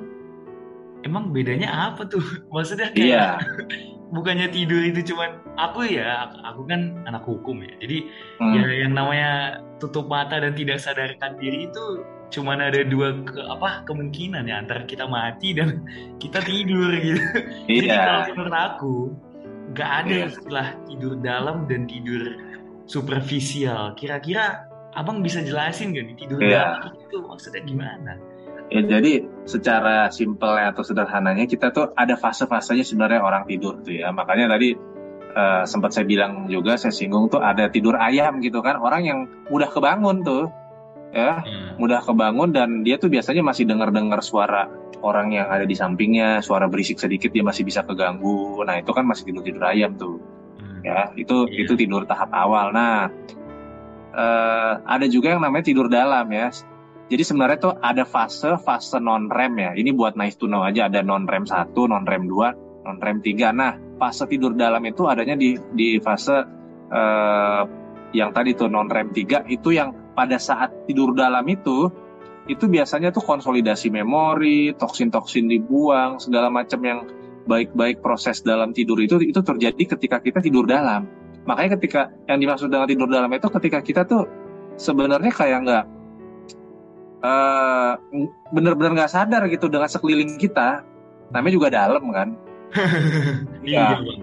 emang 1.04 1.32
bedanya 1.32 1.92
apa 1.92 2.06
tuh? 2.08 2.22
Maksudnya 2.54 2.92
kayak 2.92 3.06
Iya, 3.06 3.26
bukannya 4.14 4.48
tidur 4.50 4.82
itu 4.82 5.14
cuman 5.14 5.40
aku 5.56 5.86
ya, 5.86 6.28
aku 6.44 6.66
kan 6.68 7.00
anak 7.06 7.24
hukum 7.24 7.62
ya. 7.64 7.72
Jadi 7.80 7.98
hmm, 8.40 8.52
ya 8.56 8.64
yang 8.86 8.92
namanya 8.96 9.60
tutup 9.80 10.08
mata 10.08 10.40
dan 10.40 10.52
tidak 10.52 10.80
sadarkan 10.80 11.40
diri 11.40 11.68
itu 11.68 12.04
cuman 12.30 12.62
ada 12.62 12.86
dua 12.86 13.26
ke, 13.26 13.42
apa 13.42 13.82
kemungkinan 13.90 14.46
ya 14.46 14.62
antara 14.62 14.86
kita 14.86 15.02
mati 15.04 15.50
dan 15.50 15.82
kita 16.22 16.38
tidur 16.44 16.94
gitu. 16.94 17.22
Jadi 17.66 17.86
kalau 17.90 18.20
iya, 18.22 18.30
menurut 18.34 18.56
aku 18.56 18.94
nggak 19.70 19.90
ada 20.04 20.14
iya. 20.14 20.26
istilah 20.26 20.68
tidur 20.86 21.12
dalam 21.22 21.66
dan 21.70 21.86
tidur 21.86 22.38
superficial. 22.90 23.94
Kira-kira 23.94 24.66
abang 24.98 25.22
bisa 25.22 25.38
jelasin 25.42 25.94
gak 25.94 26.04
nih 26.10 26.16
tidur 26.18 26.38
Iya. 26.42 26.82
dalam 26.82 26.94
itu 26.98 27.16
maksudnya 27.22 27.62
gimana? 27.62 28.12
Ya, 28.70 28.86
jadi 28.86 29.26
secara 29.50 30.06
simpelnya 30.14 30.70
atau 30.70 30.86
sederhananya 30.86 31.42
kita 31.50 31.74
tuh 31.74 31.90
ada 31.98 32.14
fase-fasenya 32.14 32.86
sebenarnya 32.86 33.18
orang 33.18 33.42
tidur 33.42 33.82
tuh 33.82 33.98
ya. 33.98 34.14
Makanya 34.14 34.46
tadi 34.46 34.78
eh, 35.30 35.62
sempat 35.66 35.90
saya 35.90 36.06
bilang 36.06 36.46
juga 36.46 36.78
saya 36.78 36.94
singgung 36.94 37.26
tuh 37.26 37.42
ada 37.42 37.66
tidur 37.66 37.98
ayam 37.98 38.38
gitu 38.38 38.62
kan. 38.62 38.78
Orang 38.78 39.02
yang 39.02 39.18
mudah 39.50 39.66
kebangun 39.66 40.22
tuh 40.22 40.46
ya, 41.10 41.42
Ya. 41.42 41.74
mudah 41.82 41.98
kebangun 41.98 42.54
dan 42.54 42.86
dia 42.86 42.94
tuh 42.94 43.10
biasanya 43.10 43.42
masih 43.42 43.66
dengar-dengar 43.66 44.22
suara 44.22 44.70
orang 45.02 45.34
yang 45.34 45.50
ada 45.50 45.66
di 45.66 45.74
sampingnya, 45.74 46.38
suara 46.38 46.70
berisik 46.70 47.02
sedikit 47.02 47.34
dia 47.34 47.42
masih 47.42 47.66
bisa 47.66 47.82
keganggu. 47.82 48.62
Nah, 48.62 48.78
itu 48.78 48.94
kan 48.94 49.02
masih 49.02 49.34
tidur-tidur 49.34 49.66
ayam 49.66 49.98
tuh. 49.98 50.22
Hmm. 50.62 50.86
Ya, 50.86 51.10
itu 51.18 51.50
Iya. 51.50 51.66
itu 51.66 51.72
tidur 51.74 52.06
tahap 52.06 52.30
awal. 52.30 52.70
Nah, 52.70 53.10
eh, 54.14 54.72
ada 54.86 55.06
juga 55.10 55.34
yang 55.34 55.42
namanya 55.42 55.66
tidur 55.66 55.90
dalam 55.90 56.26
ya. 56.30 56.50
Jadi 57.10 57.22
sebenarnya 57.26 57.58
tuh 57.58 57.74
ada 57.74 58.06
fase 58.06 58.54
fase 58.62 59.02
non 59.02 59.26
REM 59.26 59.58
ya. 59.58 59.70
Ini 59.74 59.90
buat 59.98 60.14
nice 60.14 60.38
to 60.38 60.46
know 60.46 60.62
aja 60.62 60.86
ada 60.86 61.02
non 61.02 61.26
REM 61.26 61.42
1, 61.42 61.74
non 61.74 62.06
REM 62.06 62.30
2, 62.30 62.86
non 62.86 62.96
REM 63.02 63.18
3. 63.18 63.50
Nah, 63.50 63.72
fase 63.98 64.30
tidur 64.30 64.54
dalam 64.54 64.78
itu 64.86 65.10
adanya 65.10 65.34
di 65.34 65.58
di 65.74 65.98
fase 65.98 66.38
eh, 66.86 67.62
yang 68.14 68.30
tadi 68.30 68.54
tuh 68.54 68.70
non 68.70 68.86
REM 68.86 69.10
3 69.10 69.50
itu 69.50 69.74
yang 69.74 70.14
pada 70.14 70.38
saat 70.38 70.86
tidur 70.86 71.10
dalam 71.18 71.42
itu 71.50 71.90
itu 72.46 72.66
biasanya 72.66 73.10
tuh 73.10 73.22
konsolidasi 73.26 73.90
memori, 73.90 74.74
toksin-toksin 74.74 75.50
dibuang, 75.50 76.18
segala 76.22 76.46
macam 76.50 76.80
yang 76.82 77.06
baik-baik 77.46 77.98
proses 77.98 78.42
dalam 78.46 78.70
tidur 78.70 78.98
itu 79.02 79.18
itu 79.18 79.42
terjadi 79.42 79.98
ketika 79.98 80.22
kita 80.22 80.38
tidur 80.38 80.62
dalam. 80.62 81.10
Makanya 81.42 81.74
ketika 81.74 82.14
yang 82.30 82.38
dimaksud 82.38 82.70
dengan 82.70 82.86
tidur 82.86 83.10
dalam 83.10 83.30
itu 83.34 83.48
ketika 83.50 83.78
kita 83.82 84.02
tuh 84.06 84.30
sebenarnya 84.78 85.32
kayak 85.34 85.58
nggak 85.66 85.84
eh, 87.20 87.92
bener-bener 88.52 88.92
nggak 89.00 89.12
sadar 89.12 89.46
gitu 89.48 89.68
dengan 89.68 89.88
sekeliling 89.88 90.36
kita. 90.40 90.84
Namanya 91.30 91.54
juga 91.54 91.68
dalam 91.70 92.04
kan. 92.10 92.28
Iya, 93.66 93.98
Ya. 94.00 94.16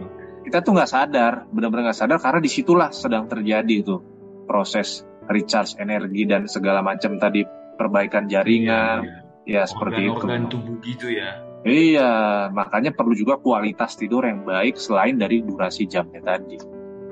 Kita 0.47 0.63
tuh 0.63 0.79
nggak 0.79 0.87
sadar, 0.87 1.43
bener-bener 1.51 1.91
nggak 1.91 1.99
sadar 1.99 2.23
karena 2.23 2.39
di 2.39 2.47
situlah 2.47 2.87
sedang 2.95 3.27
terjadi 3.27 3.83
tuh 3.83 3.99
proses 4.47 5.03
recharge 5.27 5.75
energi 5.75 6.23
dan 6.23 6.47
segala 6.47 6.79
macam 6.79 7.19
tadi 7.19 7.43
perbaikan 7.75 8.31
jaringan, 8.31 9.03
Iya, 9.43 9.59
ya 9.59 9.63
seperti 9.67 10.07
itu. 10.07 10.15
Organ-organ 10.23 10.43
tubuh 10.47 10.75
gitu 10.79 11.11
ya. 11.11 11.43
Iya, 11.67 12.47
makanya 12.55 12.95
perlu 12.95 13.11
juga 13.11 13.35
kualitas 13.35 13.99
tidur 13.99 14.23
yang 14.23 14.47
baik 14.47 14.79
selain 14.79 15.19
dari 15.19 15.43
durasi 15.43 15.83
jamnya 15.83 16.23
tadi. 16.23 16.55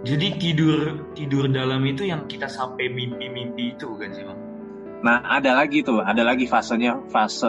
Jadi 0.06 0.27
tidur 0.38 1.12
tidur 1.12 1.50
dalam 1.51 1.82
itu 1.84 2.08
yang 2.08 2.24
kita 2.30 2.48
sampai 2.48 2.88
mimpi-mimpi 2.88 3.75
itu 3.75 4.00
kan 4.00 4.13
sih 4.15 4.24
bang? 4.24 4.39
Nah, 5.04 5.22
ada 5.22 5.54
lagi 5.60 5.84
tuh, 5.84 6.02
ada 6.02 6.24
lagi 6.24 6.48
fasenya, 6.48 6.98
fase 7.12 7.48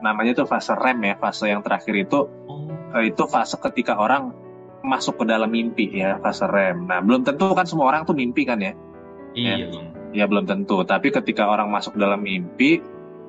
namanya 0.00 0.32
tuh 0.38 0.46
fase 0.48 0.72
REM 0.72 0.98
ya, 1.04 1.14
fase 1.18 1.50
yang 1.50 1.60
terakhir 1.60 1.94
itu 1.96 2.28
Oh, 2.48 2.70
eh, 2.96 3.12
itu 3.12 3.26
fase 3.28 3.58
ketika 3.60 3.98
orang 3.98 4.32
masuk 4.80 5.20
ke 5.20 5.24
dalam 5.28 5.50
mimpi 5.50 5.90
ya, 5.90 6.16
fase 6.22 6.46
REM. 6.46 6.86
Nah, 6.88 7.02
belum 7.04 7.26
tentu 7.26 7.50
kan 7.52 7.66
semua 7.68 7.90
orang 7.92 8.06
tuh 8.06 8.14
mimpi 8.16 8.46
kan 8.46 8.60
ya? 8.62 8.72
iya 9.36 9.68
bang. 9.68 9.86
Ya 10.16 10.24
belum 10.24 10.48
tentu, 10.48 10.80
tapi 10.88 11.12
ketika 11.12 11.46
orang 11.46 11.68
masuk 11.68 11.94
dalam 12.00 12.24
mimpi, 12.24 12.80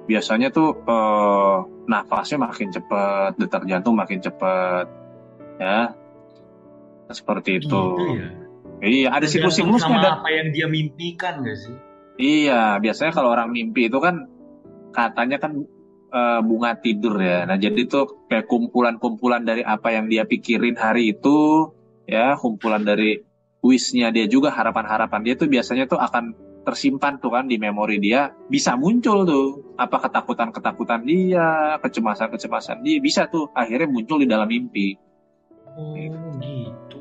biasanya 0.08 0.50
tuh 0.50 0.80
eh, 0.80 1.58
nafasnya 1.90 2.40
makin 2.40 2.72
cepat, 2.72 3.36
detak 3.36 3.68
jantung 3.68 4.00
makin 4.00 4.24
cepat, 4.24 4.88
ya, 5.60 5.92
seperti 7.12 7.60
itu. 7.60 7.68
Gitu 7.68 8.04
ya. 8.16 8.30
Iya, 8.80 9.08
ada 9.12 9.28
siklus-siklusnya. 9.28 10.00
dan- 10.00 10.24
apa 10.24 10.30
yang 10.32 10.56
dia 10.56 10.72
mimpikan 10.72 11.44
gak 11.44 11.60
sih? 11.60 11.76
Iya, 12.20 12.84
biasanya 12.84 13.16
kalau 13.16 13.32
orang 13.32 13.56
mimpi 13.56 13.88
itu 13.88 13.96
kan 14.04 14.28
katanya 14.92 15.40
kan 15.40 15.64
eh, 16.12 16.40
bunga 16.44 16.76
tidur 16.76 17.16
ya. 17.16 17.48
Nah, 17.48 17.56
jadi 17.56 17.88
tuh 17.88 18.28
kayak 18.28 18.44
kumpulan-kumpulan 18.52 19.48
dari 19.48 19.64
apa 19.64 19.96
yang 19.96 20.12
dia 20.12 20.28
pikirin 20.28 20.76
hari 20.76 21.16
itu, 21.16 21.72
ya, 22.04 22.36
kumpulan 22.36 22.84
dari 22.84 23.24
wishnya 23.64 24.12
dia 24.12 24.28
juga, 24.28 24.52
harapan-harapan 24.52 25.22
dia 25.24 25.36
tuh 25.40 25.48
biasanya 25.48 25.88
tuh 25.88 25.96
akan 25.96 26.36
tersimpan 26.68 27.24
tuh 27.24 27.32
kan 27.32 27.48
di 27.48 27.56
memori 27.56 28.04
dia, 28.04 28.36
bisa 28.52 28.76
muncul 28.76 29.24
tuh 29.24 29.74
apa 29.80 29.96
ketakutan-ketakutan 30.04 31.08
dia, 31.08 31.80
kecemasan-kecemasan 31.80 32.84
dia, 32.84 33.00
bisa 33.00 33.32
tuh 33.32 33.48
akhirnya 33.56 33.88
muncul 33.88 34.20
di 34.20 34.28
dalam 34.28 34.46
mimpi. 34.46 35.00
Oh 35.72 35.96
gitu. 36.44 37.00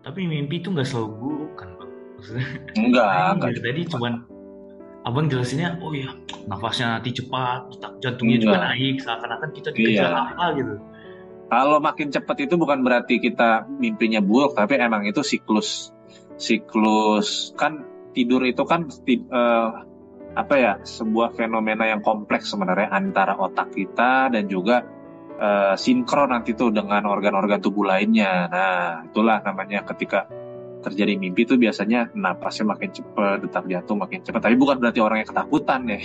Tapi 0.00 0.24
mimpi 0.24 0.64
itu 0.64 0.72
nggak 0.72 0.88
selalu 0.88 1.08
buruk 1.20 1.52
kan? 1.60 1.83
Maksudnya 2.24 2.46
Enggak, 2.80 3.04
Tadi 3.12 3.28
enggak. 3.36 3.50
tadi 3.60 3.82
cuman 3.92 4.12
abang 5.04 5.28
jelasinnya, 5.28 5.76
oh 5.84 5.92
ya 5.92 6.08
nafasnya 6.48 6.96
nanti 6.96 7.12
cepat, 7.12 7.68
detak 7.76 7.92
jantungnya 8.00 8.38
juga 8.40 8.56
Enggak. 8.56 8.68
naik, 8.72 8.94
seakan-akan 9.04 9.50
kita 9.52 9.68
dikejar 9.76 10.08
Iya. 10.08 10.24
apa 10.32 10.44
gitu. 10.56 10.74
Kalau 11.44 11.76
makin 11.78 12.08
cepat 12.08 12.36
itu 12.40 12.54
bukan 12.56 12.80
berarti 12.80 13.20
kita 13.20 13.68
mimpinya 13.76 14.24
buruk, 14.24 14.56
tapi 14.56 14.80
emang 14.80 15.04
itu 15.04 15.20
siklus 15.20 15.92
siklus 16.34 17.54
kan 17.54 17.84
tidur 18.10 18.42
itu 18.42 18.64
kan 18.66 18.88
eh, 19.06 19.68
apa 20.34 20.54
ya 20.58 20.72
sebuah 20.82 21.36
fenomena 21.36 21.86
yang 21.86 22.02
kompleks 22.02 22.50
sebenarnya 22.50 22.90
antara 22.90 23.38
otak 23.38 23.70
kita 23.70 24.32
dan 24.34 24.48
juga 24.48 24.82
eh, 25.36 25.74
sinkron 25.76 26.32
nanti 26.32 26.56
tuh 26.56 26.72
dengan 26.72 27.04
organ-organ 27.06 27.60
tubuh 27.60 27.86
lainnya. 27.86 28.48
Nah 28.50 29.06
itulah 29.06 29.44
namanya 29.44 29.84
ketika 29.86 30.26
terjadi 30.84 31.16
mimpi 31.16 31.48
itu 31.48 31.56
biasanya 31.56 32.12
napasnya 32.12 32.68
makin 32.68 32.92
cepat, 32.92 33.40
detak 33.40 33.64
jantung 33.66 33.98
makin 33.98 34.20
cepat. 34.20 34.44
Tapi 34.44 34.56
bukan 34.60 34.76
berarti 34.76 35.00
orangnya 35.00 35.26
ketakutan 35.32 35.80
ya 35.88 35.98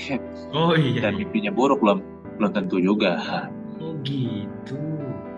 Oh 0.56 0.74
iya. 0.74 1.04
dan 1.04 1.20
mimpinya 1.20 1.52
buruk 1.52 1.84
belum 1.84 2.00
belum 2.40 2.52
tentu 2.56 2.80
juga. 2.80 3.20
Oh 3.84 3.94
gitu. 4.08 4.80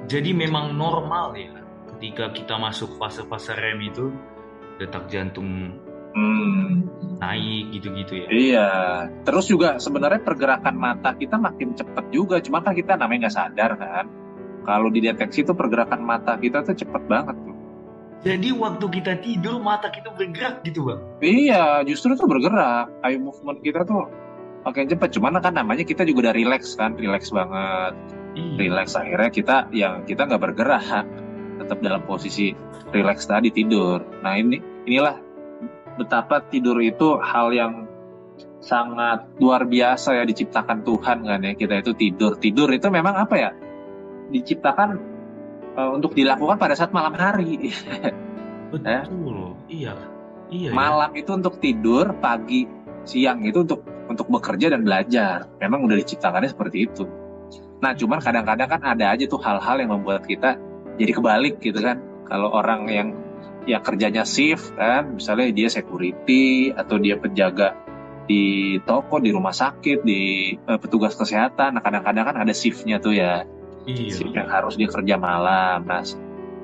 Jadi 0.06 0.32
memang 0.38 0.78
normal 0.78 1.34
ya 1.34 1.58
ketika 1.96 2.30
kita 2.34 2.56
masuk 2.58 2.98
fase-fase 2.98 3.58
REM 3.58 3.80
itu 3.90 4.14
detak 4.78 5.10
jantung 5.10 5.78
Hmm. 6.12 6.92
naik 7.24 7.72
gitu-gitu 7.72 8.20
ya. 8.20 8.28
Iya, 8.28 8.70
terus 9.24 9.48
juga 9.48 9.80
sebenarnya 9.80 10.20
pergerakan 10.20 10.76
mata 10.76 11.16
kita 11.16 11.40
makin 11.40 11.72
cepat 11.72 12.12
juga, 12.12 12.44
cuma 12.44 12.60
kan 12.60 12.76
kita 12.76 13.00
namanya 13.00 13.32
nggak 13.32 13.36
sadar 13.40 13.72
kan. 13.80 14.06
Kalau 14.68 14.92
dideteksi 14.92 15.48
tuh 15.48 15.56
pergerakan 15.56 16.04
mata 16.04 16.36
kita 16.36 16.68
tuh 16.68 16.76
cepet 16.76 17.08
banget. 17.08 17.38
Jadi 18.22 18.54
waktu 18.54 18.86
kita 19.02 19.18
tidur 19.26 19.58
mata 19.58 19.90
kita 19.90 20.14
bergerak 20.14 20.62
gitu 20.62 20.86
bang. 20.86 21.02
Iya, 21.26 21.82
justru 21.90 22.14
tuh 22.14 22.30
bergerak. 22.30 22.94
Eye 23.02 23.18
movement 23.18 23.66
kita 23.66 23.82
tuh 23.82 24.06
makin 24.62 24.86
cepat. 24.86 25.10
Cuman 25.10 25.42
kan 25.42 25.58
namanya 25.58 25.82
kita 25.82 26.06
juga 26.06 26.30
udah 26.30 26.34
relax 26.38 26.78
kan, 26.78 26.94
relax 26.94 27.34
banget. 27.34 27.98
Iya. 28.38 28.54
Relax 28.62 28.94
akhirnya 28.94 29.30
kita 29.34 29.56
yang 29.74 30.06
kita 30.06 30.30
nggak 30.30 30.42
bergerak, 30.42 31.06
tetap 31.66 31.78
dalam 31.82 32.06
posisi 32.06 32.54
relax 32.94 33.26
tadi 33.26 33.50
tidur. 33.50 34.06
Nah 34.22 34.38
ini 34.38 34.62
inilah 34.86 35.18
betapa 35.98 36.46
tidur 36.46 36.78
itu 36.78 37.18
hal 37.18 37.50
yang 37.52 37.90
sangat 38.62 39.26
luar 39.42 39.66
biasa 39.66 40.22
ya 40.22 40.24
diciptakan 40.24 40.86
Tuhan 40.86 41.26
kan 41.26 41.42
ya 41.42 41.58
kita 41.58 41.82
itu 41.82 41.98
tidur 41.98 42.38
tidur 42.38 42.70
itu 42.70 42.88
memang 42.94 43.18
apa 43.18 43.36
ya 43.36 43.52
diciptakan 44.30 45.11
eh, 45.78 45.92
untuk 45.92 46.16
dilakukan 46.16 46.58
pada 46.58 46.76
saat 46.76 46.92
malam 46.96 47.16
hari 47.16 47.72
Betul. 48.72 49.60
Iya. 49.68 49.94
Iya. 50.52 50.70
ya. 50.70 50.72
malam 50.76 51.12
itu 51.16 51.32
untuk 51.32 51.60
tidur 51.64 52.12
pagi 52.20 52.68
siang 53.08 53.42
itu 53.48 53.64
untuk 53.64 53.82
untuk 54.12 54.28
bekerja 54.28 54.76
dan 54.76 54.84
belajar 54.84 55.48
memang 55.64 55.88
udah 55.88 55.98
diciptakannya 55.98 56.52
seperti 56.52 56.92
itu 56.92 57.08
nah 57.82 57.96
cuman 57.98 58.22
kadang-kadang 58.22 58.70
kan 58.70 58.82
ada 58.84 59.16
aja 59.16 59.26
tuh 59.26 59.42
hal-hal 59.42 59.80
yang 59.82 59.92
membuat 59.96 60.28
kita 60.28 60.60
jadi 61.00 61.12
kebalik 61.18 61.58
gitu 61.64 61.82
kan 61.82 61.98
kalau 62.30 62.54
orang 62.54 62.86
yang 62.92 63.08
ya 63.66 63.82
kerjanya 63.82 64.28
shift 64.28 64.76
kan 64.78 65.18
misalnya 65.18 65.50
dia 65.50 65.68
security 65.72 66.70
atau 66.74 67.02
dia 67.02 67.18
penjaga 67.18 67.74
di 68.30 68.78
toko 68.86 69.18
di 69.18 69.34
rumah 69.34 69.54
sakit 69.54 70.06
di 70.06 70.54
eh, 70.56 70.78
petugas 70.78 71.18
kesehatan 71.18 71.78
nah 71.78 71.82
kadang-kadang 71.82 72.26
kan 72.32 72.38
ada 72.38 72.54
shiftnya 72.54 73.02
tuh 73.02 73.18
ya 73.18 73.46
Iya. 73.86 74.13
shift 74.13 74.34
yang 74.34 74.50
harus 74.50 74.78
dia 74.78 74.89
kerja 74.89 75.15
malam. 75.17 75.86
Nah, 75.86 76.06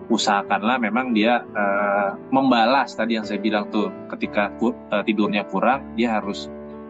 usahakanlah 0.07 0.77
memang 0.79 1.11
dia 1.11 1.43
eh, 1.43 2.09
membalas 2.31 2.95
tadi 2.95 3.17
yang 3.19 3.25
saya 3.25 3.41
bilang 3.41 3.67
tuh 3.73 3.89
ketika 4.15 4.53
eh, 4.53 5.03
tidurnya 5.03 5.45
kurang 5.49 5.97
dia 5.97 6.17
harus 6.21 6.47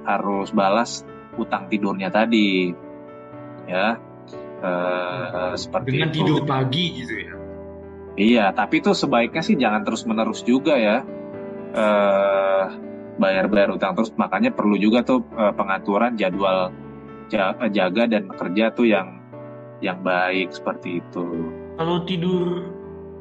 harus 0.08 0.52
balas 0.52 1.04
utang 1.38 1.70
tidurnya 1.72 2.10
tadi. 2.12 2.74
Ya. 3.68 4.00
uh, 4.58 5.54
seperti 5.54 6.02
dengan 6.02 6.10
itu. 6.10 6.18
tidur 6.24 6.42
pagi 6.50 6.86
gitu 6.98 7.14
ya 7.14 7.38
Iya, 8.18 8.50
tapi 8.50 8.82
itu 8.82 8.98
sebaiknya 8.98 9.46
sih 9.46 9.54
jangan 9.54 9.86
terus-menerus 9.86 10.42
juga 10.42 10.74
ya. 10.74 11.06
Uh, 11.78 12.66
bayar-bayar 13.22 13.78
utang 13.78 13.94
terus, 13.94 14.10
makanya 14.18 14.50
perlu 14.50 14.74
juga 14.82 15.06
tuh 15.06 15.22
uh, 15.38 15.54
pengaturan 15.54 16.18
jadwal 16.18 16.74
jaga 17.70 18.04
dan 18.10 18.26
kerja 18.34 18.74
tuh 18.74 18.90
yang 18.90 19.17
yang 19.82 20.02
baik 20.02 20.50
seperti 20.54 21.02
itu. 21.02 21.54
Kalau 21.78 22.02
tidur 22.06 22.66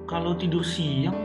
kalau 0.06 0.32
tidur 0.38 0.62
siang 0.62 1.16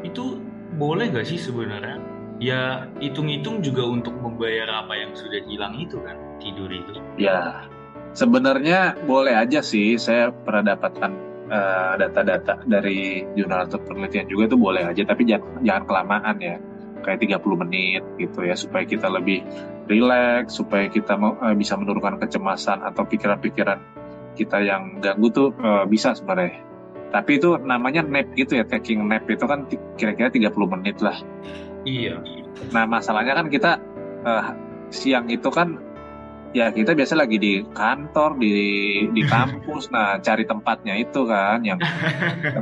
itu 0.00 0.40
boleh 0.80 1.12
gak 1.12 1.28
sih 1.28 1.36
sebenarnya? 1.36 2.00
Ya 2.40 2.88
hitung-hitung 3.04 3.60
juga 3.60 3.84
untuk 3.84 4.16
membayar 4.16 4.84
apa 4.84 4.96
yang 4.96 5.12
sudah 5.12 5.44
hilang 5.44 5.76
itu 5.76 6.00
kan 6.00 6.16
tidur 6.40 6.72
itu. 6.72 6.96
Ya 7.20 7.68
sebenarnya 8.16 8.96
boleh 9.04 9.36
aja 9.36 9.60
sih. 9.60 10.00
Saya 10.00 10.32
pernah 10.32 10.72
dapatkan 10.72 11.12
uh, 11.52 11.94
data-data 12.00 12.64
dari 12.64 13.28
jurnal 13.36 13.68
atau 13.68 13.76
penelitian 13.84 14.24
juga 14.24 14.48
itu 14.48 14.56
boleh 14.56 14.88
aja, 14.88 15.02
tapi 15.04 15.28
jangan, 15.28 15.60
jangan 15.60 15.84
kelamaan 15.84 16.36
ya. 16.40 16.56
Kayak 17.00 17.40
30 17.44 17.62
menit 17.64 18.04
gitu 18.20 18.44
ya 18.44 18.52
supaya 18.56 18.84
kita 18.84 19.08
lebih 19.08 19.44
rileks, 19.88 20.56
supaya 20.56 20.88
kita 20.88 21.16
uh, 21.16 21.52
bisa 21.52 21.76
menurunkan 21.76 22.20
kecemasan 22.24 22.80
atau 22.84 23.04
pikiran-pikiran 23.04 23.99
kita 24.34 24.62
yang 24.62 25.02
ganggu 25.02 25.28
tuh 25.30 25.48
uh, 25.60 25.84
bisa 25.86 26.14
sebenarnya. 26.14 26.62
Tapi 27.10 27.42
itu 27.42 27.58
namanya 27.58 28.06
nap 28.06 28.30
gitu 28.38 28.54
ya, 28.58 28.64
taking 28.66 29.02
nap 29.10 29.26
itu 29.26 29.42
kan 29.42 29.66
kira-kira 29.98 30.30
30 30.30 30.74
menit 30.78 31.02
lah. 31.02 31.18
Iya. 31.82 32.22
Nah 32.70 32.84
masalahnya 32.86 33.34
kan 33.34 33.50
kita 33.50 33.82
uh, 34.22 34.54
siang 34.90 35.26
itu 35.30 35.48
kan 35.50 35.78
ya 36.50 36.74
kita 36.74 36.98
biasa 36.98 37.14
lagi 37.14 37.38
di 37.38 37.62
kantor 37.62 38.34
di 38.42 38.54
di 39.14 39.22
kampus 39.22 39.86
nah 39.94 40.18
cari 40.18 40.42
tempatnya 40.42 40.98
itu 40.98 41.22
kan 41.22 41.62
yang 41.62 41.78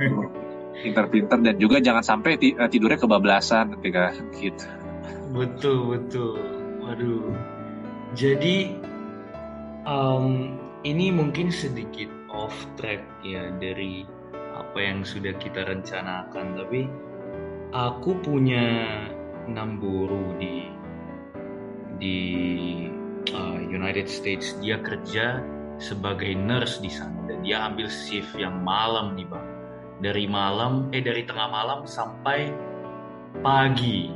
pinter-pinter 0.85 1.38
dan 1.40 1.57
juga 1.57 1.81
jangan 1.81 2.04
sampai 2.04 2.37
eh, 2.37 2.68
tidurnya 2.68 3.00
kebablasan 3.00 3.81
ketika 3.81 4.12
gitu 4.37 4.68
betul 5.33 5.96
betul 5.96 6.37
waduh 6.85 7.33
jadi 8.12 8.76
um, 9.88 10.57
ini 10.86 11.10
mungkin 11.10 11.50
sedikit 11.50 12.10
off 12.30 12.54
track 12.78 13.02
ya 13.26 13.50
dari 13.58 14.06
apa 14.54 14.78
yang 14.78 15.06
sudah 15.06 15.34
kita 15.38 15.66
rencanakan 15.66 16.58
tapi 16.58 16.86
aku 17.74 18.18
punya 18.22 18.86
enam 19.48 19.80
guru 19.80 20.36
di 20.38 20.68
di 21.98 22.18
uh, 23.34 23.58
United 23.58 24.06
States. 24.06 24.54
Dia 24.62 24.78
kerja 24.78 25.42
sebagai 25.78 26.34
nurse 26.34 26.82
di 26.82 26.90
sana 26.90 27.26
dan 27.26 27.42
dia 27.42 27.62
ambil 27.66 27.86
shift 27.90 28.34
yang 28.38 28.62
malam 28.62 29.18
nih 29.18 29.26
bang. 29.26 29.46
Dari 29.98 30.24
malam 30.30 30.90
eh 30.94 31.02
dari 31.02 31.26
tengah 31.26 31.48
malam 31.50 31.82
sampai 31.86 32.54
pagi. 33.42 34.14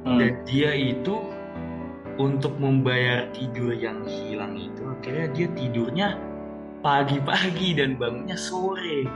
Hmm. 0.00 0.16
dan 0.16 0.32
dia 0.48 0.72
itu 0.72 1.20
untuk 2.20 2.52
membayar 2.60 3.32
tidur 3.32 3.72
yang 3.72 4.04
hilang 4.04 4.60
itu 4.60 4.84
akhirnya 5.00 5.26
dia 5.32 5.48
tidurnya 5.56 6.08
pagi-pagi 6.84 7.80
dan 7.80 7.96
bangunnya 7.96 8.36
sore 8.36 9.08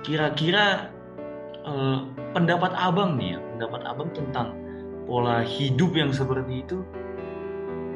kira-kira 0.00 0.88
uh, 1.68 2.08
pendapat 2.32 2.72
abang 2.72 3.20
nih 3.20 3.36
ya 3.36 3.38
pendapat 3.52 3.80
abang 3.84 4.08
tentang 4.16 4.56
pola 5.04 5.44
hidup 5.44 5.92
yang 5.92 6.08
seperti 6.08 6.64
itu 6.64 6.80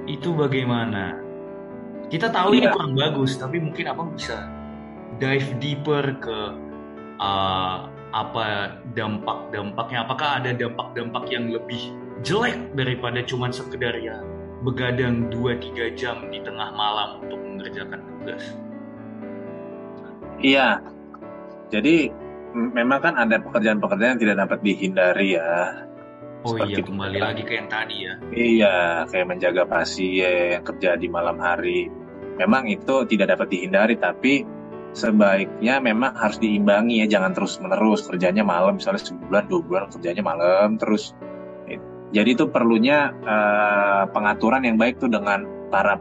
itu 0.07 0.33
bagaimana? 0.33 1.19
Kita 2.07 2.31
tahu 2.31 2.55
yeah. 2.55 2.59
ini 2.63 2.67
iya. 2.71 2.75
kurang 2.75 2.95
bagus, 2.95 3.35
tapi 3.37 3.59
mungkin 3.59 3.85
abang 3.91 4.15
bisa 4.15 4.47
dive 5.19 5.51
deeper 5.59 6.15
ke 6.23 6.39
uh, 7.19 7.91
apa 8.15 8.79
dampak-dampaknya. 8.95 10.07
Apakah 10.07 10.29
ada 10.43 10.55
dampak-dampak 10.55 11.27
yang 11.29 11.51
lebih 11.51 11.91
jelek 12.25 12.73
daripada 12.77 13.21
cuman 13.25 13.53
sekedar 13.53 13.97
ya 14.01 14.21
begadang 14.65 15.29
2-3 15.29 15.99
jam 15.99 16.29
di 16.33 16.41
tengah 16.41 16.73
malam 16.73 17.21
untuk 17.21 17.41
mengerjakan 17.41 18.01
tugas? 18.01 18.43
Iya, 20.41 20.81
jadi 21.73 22.13
memang 22.57 23.01
kan 23.05 23.15
ada 23.21 23.37
pekerjaan-pekerjaan 23.41 24.17
yang 24.17 24.23
tidak 24.23 24.37
dapat 24.49 24.59
dihindari 24.65 25.37
ya 25.37 25.87
Oh 26.47 26.55
iya, 26.63 26.79
kembali 26.79 27.19
lagi 27.19 27.43
ke 27.43 27.59
yang 27.59 27.67
tadi 27.67 28.07
ya. 28.07 28.13
Iya, 28.31 28.77
kayak 29.11 29.27
menjaga 29.27 29.67
pasien, 29.67 30.63
kerja 30.63 30.95
di 30.95 31.11
malam 31.11 31.43
hari. 31.43 31.91
Memang 32.39 32.71
itu 32.71 33.03
tidak 33.11 33.35
dapat 33.35 33.51
dihindari, 33.51 33.99
tapi 33.99 34.47
sebaiknya 34.95 35.83
memang 35.83 36.15
harus 36.15 36.39
diimbangi 36.39 37.03
ya, 37.03 37.19
jangan 37.19 37.35
terus-menerus 37.35 38.07
kerjanya 38.07 38.47
malam, 38.47 38.79
misalnya 38.79 39.03
sebulan, 39.03 39.51
dua 39.51 39.61
bulan 39.67 39.85
kerjanya 39.91 40.23
malam 40.23 40.79
terus. 40.79 41.19
Jadi 42.17 42.33
itu 42.33 42.49
perlunya 42.49 43.13
uh, 43.13 44.09
pengaturan 44.09 44.65
yang 44.65 44.81
baik 44.81 44.97
tuh 44.97 45.13
dengan 45.13 45.45
para 45.69 46.01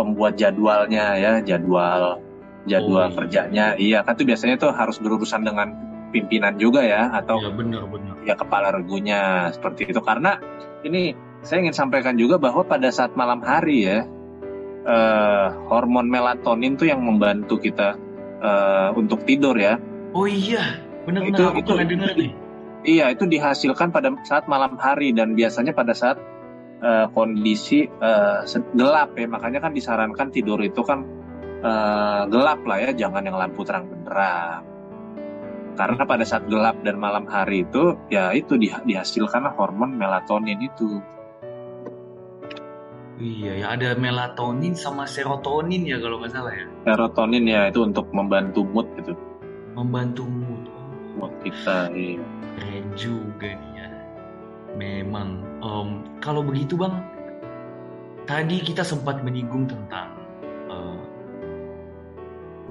pembuat 0.00 0.40
jadwalnya 0.40 1.20
ya, 1.20 1.32
jadwal 1.44 2.24
jadwal 2.64 3.06
oh, 3.06 3.10
iya. 3.12 3.16
kerjanya. 3.20 3.66
Iya, 3.76 3.98
kan 4.02 4.16
tuh 4.16 4.26
biasanya 4.26 4.56
tuh 4.56 4.72
harus 4.72 4.96
berurusan 4.96 5.44
dengan 5.44 5.76
pimpinan 6.10 6.56
juga 6.56 6.80
ya 6.80 7.12
atau 7.12 7.36
ya, 7.42 7.50
benar, 7.52 7.84
benar. 7.90 8.14
ya 8.24 8.34
kepala 8.38 8.72
regunya 8.72 9.50
seperti 9.52 9.90
itu 9.90 10.00
karena 10.00 10.38
ini 10.86 11.12
saya 11.44 11.66
ingin 11.66 11.76
sampaikan 11.76 12.16
juga 12.16 12.38
bahwa 12.40 12.64
pada 12.64 12.88
saat 12.88 13.12
malam 13.18 13.42
hari 13.42 13.84
ya 13.84 14.06
uh, 14.86 15.52
hormon 15.68 16.08
melatonin 16.08 16.78
tuh 16.78 16.88
yang 16.88 17.02
membantu 17.02 17.58
kita 17.60 17.98
uh, 18.40 18.94
untuk 18.96 19.26
tidur 19.26 19.58
ya 19.58 19.76
oh 20.14 20.24
iya 20.24 20.80
benar-benar 21.04 21.36
itu, 21.36 21.42
aku 21.44 21.60
itu, 21.60 21.70
pernah 21.74 21.88
dengar 21.90 22.12
nih 22.16 22.30
iya 22.82 23.08
itu 23.14 23.24
dihasilkan 23.24 23.94
pada 23.94 24.12
saat 24.26 24.50
malam 24.50 24.76
hari 24.76 25.14
dan 25.14 25.32
biasanya 25.38 25.72
pada 25.72 25.94
saat 25.96 26.18
uh, 26.82 27.06
kondisi 27.14 27.86
uh, 27.88 28.42
gelap 28.74 29.16
ya 29.16 29.26
makanya 29.30 29.64
kan 29.64 29.72
disarankan 29.72 30.28
tidur 30.34 30.60
itu 30.60 30.82
kan 30.82 31.06
uh, 31.62 32.28
gelap 32.28 32.60
lah 32.66 32.78
ya 32.82 32.90
jangan 32.92 33.24
yang 33.24 33.38
lampu 33.38 33.64
terang 33.64 33.88
benderang 33.88 34.76
karena 35.76 36.02
pada 36.08 36.24
saat 36.24 36.48
gelap 36.48 36.80
dan 36.80 36.96
malam 36.96 37.28
hari 37.28 37.68
itu 37.68 38.00
ya 38.08 38.32
itu 38.32 38.56
di, 38.56 38.72
dihasilkan 38.72 39.44
hormon 39.54 40.00
melatonin 40.00 40.56
itu. 40.64 41.04
Iya 43.16 43.52
ya 43.64 43.66
ada 43.76 43.96
melatonin 43.96 44.76
sama 44.76 45.08
serotonin 45.08 45.84
ya 45.84 46.00
kalau 46.00 46.20
nggak 46.20 46.32
salah 46.32 46.52
ya. 46.52 46.66
Serotonin 46.88 47.44
ya 47.44 47.68
itu 47.68 47.84
untuk 47.84 48.08
membantu 48.12 48.64
mood 48.64 48.88
gitu. 48.96 49.12
Membantu 49.76 50.24
mood. 50.24 50.45
Mood 51.16 51.32
kita. 51.42 51.90
Iya. 51.92 52.22
Keren 52.56 52.86
juga 52.96 53.48
nih 53.52 53.72
ya. 53.76 53.88
Memang 54.76 55.28
um, 55.64 56.04
kalau 56.20 56.44
begitu 56.44 56.76
bang, 56.76 57.00
tadi 58.28 58.60
kita 58.60 58.84
sempat 58.84 59.24
menyinggung 59.24 59.64
tentang 59.64 60.12
uh, 60.68 61.00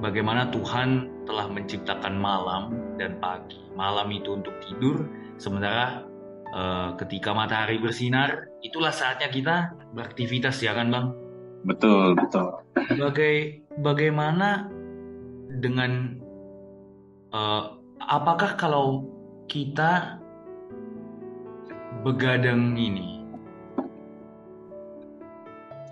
bagaimana 0.01 0.49
Tuhan 0.53 1.09
telah 1.25 1.49
menciptakan 1.49 2.13
malam 2.17 2.77
dan 3.01 3.17
pagi. 3.17 3.57
Malam 3.73 4.13
itu 4.13 4.37
untuk 4.37 4.53
tidur, 4.61 5.09
sementara 5.41 6.05
uh, 6.53 6.93
ketika 7.01 7.33
matahari 7.33 7.81
bersinar, 7.81 8.53
itulah 8.61 8.93
saatnya 8.93 9.29
kita 9.33 9.55
beraktivitas 9.97 10.61
ya 10.61 10.77
kan 10.77 10.93
bang? 10.93 11.07
Betul 11.65 12.13
betul. 12.13 12.61
Bagai 12.77 13.65
bagaimana 13.81 14.69
dengan 15.57 16.21
uh, 17.33 17.84
apakah 18.05 18.53
kalau 18.57 19.05
kita 19.49 20.21
begadang 22.05 22.77
ini? 22.77 23.25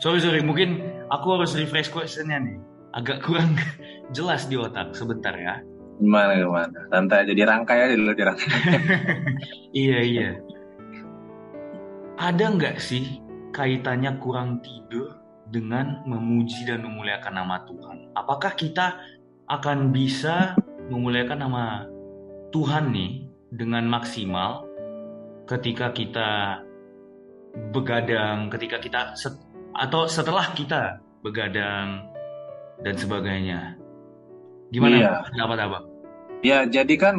Sorry 0.01 0.19
sorry, 0.19 0.43
mungkin 0.43 0.83
aku 1.09 1.39
harus 1.39 1.55
refresh 1.57 1.89
questionnya 1.89 2.37
nih. 2.41 2.57
Agak 2.93 3.25
kurang 3.25 3.57
jelas 4.15 4.45
di 4.45 4.59
otak 4.59 4.93
sebentar 4.93 5.33
ya. 5.33 5.61
Gimana 5.97 6.37
gimana? 6.37 6.79
Santai 6.89 7.25
aja 7.25 7.33
dirangkai 7.33 7.79
aja 7.79 7.95
dulu 7.95 8.13
dirangkai. 8.13 8.49
iya 9.85 9.99
iya. 10.03 10.29
Ada 12.17 12.53
nggak 12.53 12.77
sih 12.77 13.21
kaitannya 13.53 14.17
kurang 14.21 14.61
tidur 14.61 15.17
dengan 15.49 16.01
memuji 16.09 16.65
dan 16.65 16.81
memuliakan 16.85 17.33
nama 17.33 17.61
Tuhan? 17.65 18.09
Apakah 18.17 18.57
kita 18.57 18.97
akan 19.47 19.93
bisa 19.93 20.57
memuliakan 20.89 21.39
nama 21.45 21.92
Tuhan 22.53 22.93
nih 22.93 23.25
dengan 23.49 23.89
maksimal 23.89 24.69
ketika 25.49 25.89
kita 25.89 26.61
begadang, 27.73 28.53
ketika 28.53 28.77
kita 28.77 29.17
set, 29.17 29.33
atau 29.73 30.05
setelah 30.05 30.53
kita 30.53 31.01
begadang 31.25 32.05
dan 32.85 32.93
sebagainya. 32.93 33.73
Gimana 34.69 34.95
iya. 35.01 35.13
pendapat 35.33 35.57
abang? 35.65 35.85
Ya 36.45 36.65
jadi 36.69 36.93
kan 36.97 37.15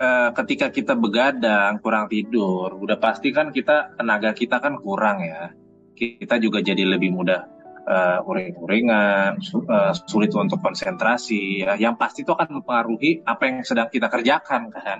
e, 0.00 0.08
ketika 0.32 0.72
kita 0.72 0.96
begadang 0.96 1.80
kurang 1.84 2.08
tidur, 2.08 2.72
udah 2.72 2.96
pasti 2.96 3.36
kan 3.36 3.52
kita 3.52 4.00
tenaga 4.00 4.32
kita 4.32 4.64
kan 4.64 4.80
kurang 4.80 5.20
ya. 5.24 5.52
Kita 5.94 6.40
juga 6.40 6.58
jadi 6.64 6.88
lebih 6.88 7.12
mudah 7.12 7.53
uh, 7.84 8.24
uring-uringan, 8.24 9.40
uh, 9.68 9.92
sulit 10.08 10.32
untuk 10.34 10.60
konsentrasi. 10.60 11.64
Ya. 11.64 11.76
Yang 11.76 11.94
pasti 12.00 12.20
itu 12.24 12.32
akan 12.32 12.60
mempengaruhi 12.60 13.24
apa 13.24 13.42
yang 13.48 13.56
sedang 13.62 13.88
kita 13.92 14.08
kerjakan 14.08 14.72
kan. 14.72 14.98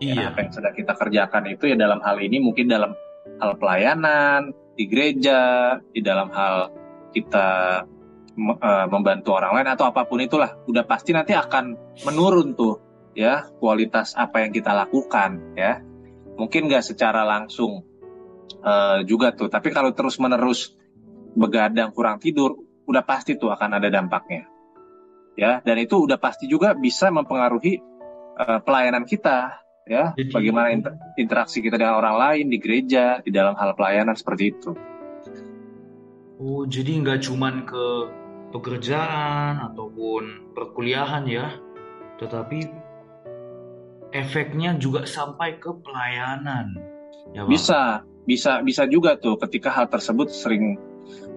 Ya, 0.00 0.12
iya. 0.12 0.12
Ya, 0.16 0.24
apa 0.32 0.48
yang 0.48 0.52
sedang 0.52 0.74
kita 0.76 0.92
kerjakan 0.96 1.44
itu 1.52 1.68
ya 1.68 1.76
dalam 1.76 2.00
hal 2.00 2.16
ini 2.24 2.40
mungkin 2.40 2.72
dalam 2.72 2.96
hal 3.36 3.52
pelayanan 3.60 4.56
di 4.72 4.88
gereja, 4.88 5.76
di 5.92 6.00
dalam 6.00 6.32
hal 6.32 6.72
kita 7.12 7.48
uh, 8.40 8.86
membantu 8.88 9.36
orang 9.36 9.60
lain 9.60 9.68
atau 9.68 9.84
apa 9.84 10.08
pun 10.08 10.24
itulah, 10.24 10.56
udah 10.64 10.88
pasti 10.88 11.12
nanti 11.12 11.36
akan 11.36 11.76
menurun 12.08 12.56
tuh 12.56 12.80
ya 13.12 13.50
kualitas 13.60 14.16
apa 14.16 14.40
yang 14.40 14.56
kita 14.56 14.72
lakukan 14.72 15.52
ya. 15.52 15.84
Mungkin 16.40 16.72
nggak 16.72 16.80
secara 16.80 17.28
langsung 17.28 17.84
uh, 18.64 19.04
juga 19.04 19.36
tuh, 19.36 19.52
tapi 19.52 19.68
kalau 19.68 19.92
terus 19.92 20.16
menerus 20.16 20.79
begadang 21.34 21.94
kurang 21.94 22.18
tidur, 22.18 22.58
udah 22.86 23.02
pasti 23.06 23.38
tuh 23.38 23.54
akan 23.54 23.78
ada 23.78 23.88
dampaknya. 23.90 24.46
Ya, 25.38 25.62
dan 25.62 25.78
itu 25.80 25.96
udah 26.04 26.18
pasti 26.18 26.50
juga 26.50 26.74
bisa 26.74 27.08
mempengaruhi 27.08 27.80
uh, 28.36 28.60
pelayanan 28.60 29.06
kita, 29.06 29.62
ya. 29.88 30.12
Jadi, 30.18 30.34
bagaimana 30.34 30.68
inter 30.74 30.92
interaksi 31.16 31.62
kita 31.62 31.78
dengan 31.80 31.96
orang 31.96 32.16
lain 32.18 32.46
di 32.50 32.58
gereja, 32.60 33.22
di 33.24 33.30
dalam 33.30 33.56
hal 33.56 33.72
pelayanan 33.78 34.18
seperti 34.18 34.44
itu. 34.52 34.70
Oh, 36.40 36.64
jadi 36.66 37.04
nggak 37.04 37.20
cuman 37.24 37.68
ke 37.68 37.86
pekerjaan 38.50 39.60
ataupun 39.70 40.52
perkuliahan 40.56 41.24
ya, 41.30 41.56
tetapi 42.18 42.58
efeknya 44.10 44.74
juga 44.76 45.06
sampai 45.06 45.62
ke 45.62 45.70
pelayanan. 45.70 46.74
Ya, 47.30 47.46
Bisa, 47.46 48.02
bisa, 48.26 48.58
bisa 48.64 48.88
juga 48.90 49.14
tuh 49.14 49.38
ketika 49.38 49.70
hal 49.70 49.86
tersebut 49.86 50.34
sering 50.34 50.89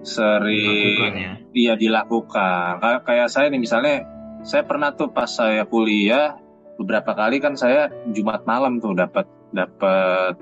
sering 0.04 1.12
ya? 1.16 1.32
dia 1.50 1.72
dilakukan. 1.74 2.78
Kayak, 2.78 3.00
kayak 3.08 3.28
saya 3.32 3.46
nih 3.48 3.60
misalnya, 3.60 4.04
saya 4.44 4.62
pernah 4.68 4.92
tuh 4.92 5.10
pas 5.10 5.28
saya 5.28 5.64
kuliah 5.64 6.36
beberapa 6.76 7.14
kali 7.14 7.38
kan 7.38 7.54
saya 7.54 7.90
Jumat 8.12 8.44
malam 8.44 8.82
tuh 8.82 8.92
dapat 8.92 9.26
dapat 9.54 10.34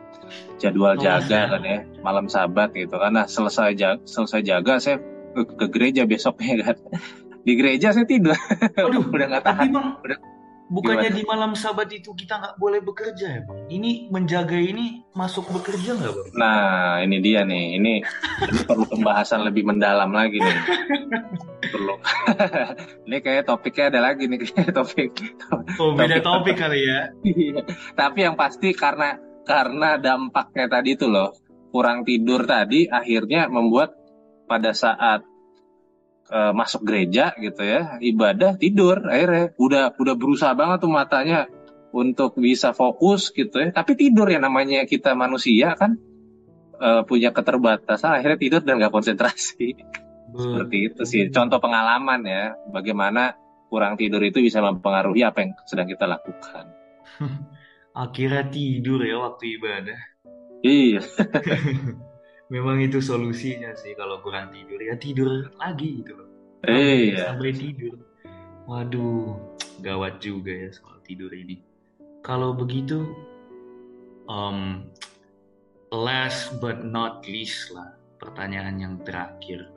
jadwal 0.57 0.96
oh, 0.96 1.01
jaga 1.01 1.29
ya. 1.29 1.51
kan 1.53 1.62
ya 1.62 1.79
malam 2.01 2.27
sabat 2.27 2.72
gitu 2.72 2.96
kan 2.96 3.12
nah 3.12 3.27
selesai 3.29 3.77
jaga, 3.77 4.01
selesai 4.09 4.40
jaga 4.40 4.81
saya 4.81 4.96
ke, 5.37 5.42
ke 5.44 5.66
gereja 5.68 6.09
besoknya 6.09 6.72
kan 6.72 6.77
di 7.42 7.53
gereja 7.59 7.92
saya 7.92 8.09
tidur 8.09 8.33
Aduh, 8.81 9.05
udah 9.14 9.27
nggak 9.29 9.44
tahan 9.44 9.68
udah 9.77 10.18
Bukannya 10.70 11.11
Gimana? 11.11 11.18
di 11.18 11.22
malam 11.27 11.53
sabat 11.59 11.88
itu 11.90 12.14
kita 12.14 12.38
nggak 12.38 12.55
boleh 12.57 12.81
bekerja 12.81 13.27
ya 13.29 13.40
bang? 13.44 13.59
Ini 13.68 14.09
menjaga 14.09 14.57
ini 14.57 15.05
masuk 15.12 15.51
bekerja 15.51 15.98
nggak 15.98 16.12
bang? 16.12 16.29
Nah 16.38 17.03
ini 17.03 17.16
dia 17.20 17.42
nih, 17.44 17.77
ini, 17.77 17.92
ini 18.48 18.61
perlu 18.64 18.87
pembahasan 18.88 19.44
lebih 19.44 19.68
mendalam 19.68 20.14
lagi 20.14 20.40
nih. 20.40 20.59
perlu. 21.72 21.94
ini 23.11 23.18
kayak 23.20 23.44
topiknya 23.48 23.85
ada 23.92 24.01
lagi 24.12 24.25
nih 24.29 24.38
kayak 24.40 24.72
topik. 24.72 25.12
Oh 25.81 25.92
beda 25.92 26.22
topik, 26.22 26.25
topik 26.25 26.57
kali 26.57 26.81
ya. 26.85 27.01
Iya. 27.25 27.61
Tapi 27.98 28.18
yang 28.25 28.37
pasti 28.38 28.72
karena 28.72 29.18
karena 29.42 29.98
dampaknya 29.98 30.70
tadi 30.70 30.94
itu 30.94 31.11
loh 31.11 31.35
kurang 31.72 32.05
tidur 32.05 32.44
tadi 32.44 32.87
akhirnya 32.87 33.48
membuat 33.48 33.96
pada 34.46 34.77
saat 34.77 35.25
uh, 36.33 36.53
masuk 36.57 36.88
gereja 36.88 37.37
gitu 37.37 37.61
ya 37.61 38.01
ibadah 38.01 38.57
tidur 38.57 39.05
akhirnya 39.05 39.53
udah 39.61 39.92
udah 39.92 40.14
berusaha 40.16 40.57
banget 40.57 40.81
tuh 40.83 40.92
matanya 40.92 41.47
untuk 41.92 42.40
bisa 42.40 42.73
fokus 42.73 43.31
gitu 43.31 43.61
ya. 43.61 43.68
Tapi 43.71 43.95
tidur 43.95 44.27
ya 44.27 44.40
namanya 44.40 44.88
kita 44.88 45.12
manusia 45.12 45.77
kan 45.77 46.01
uh, 46.81 47.05
punya 47.05 47.31
keterbatasan 47.31 48.18
akhirnya 48.18 48.38
tidur 48.40 48.61
dan 48.64 48.81
nggak 48.81 48.92
konsentrasi. 48.92 49.77
Hmm. 50.33 50.40
seperti 50.40 50.77
itu 50.88 51.03
sih. 51.05 51.23
Contoh 51.29 51.61
pengalaman 51.61 52.25
ya 52.25 52.57
bagaimana 52.73 53.37
kurang 53.68 54.01
tidur 54.01 54.25
itu 54.25 54.40
bisa 54.40 54.64
mempengaruhi 54.64 55.29
apa 55.29 55.45
yang 55.45 55.53
sedang 55.68 55.85
kita 55.85 56.09
lakukan. 56.09 56.73
Akhirnya 57.92 58.49
tidur 58.49 59.05
ya 59.05 59.21
waktu 59.21 59.61
ibadah. 59.61 60.01
Iya 60.64 61.05
memang 62.53 62.85
itu 62.85 63.01
solusinya 63.01 63.73
sih 63.73 63.97
kalau 63.97 64.21
kurang 64.21 64.53
tidur. 64.53 64.77
Ya 64.85 64.95
tidur 65.01 65.49
lagi 65.57 66.05
gitu 66.05 66.12
loh. 66.21 66.29
Eh, 66.69 67.17
iya. 67.17 67.33
sampai 67.33 67.57
tidur. 67.57 67.97
Waduh 68.69 69.41
gawat 69.81 70.21
juga 70.21 70.53
ya 70.53 70.69
soal 70.69 71.01
tidur 71.09 71.33
ini. 71.33 71.65
Kalau 72.21 72.53
begitu 72.53 73.09
um, 74.29 74.85
last 75.88 76.61
but 76.61 76.85
not 76.85 77.25
least 77.25 77.73
lah 77.73 77.97
pertanyaan 78.21 78.77
yang 78.77 78.95
terakhir. 79.03 79.73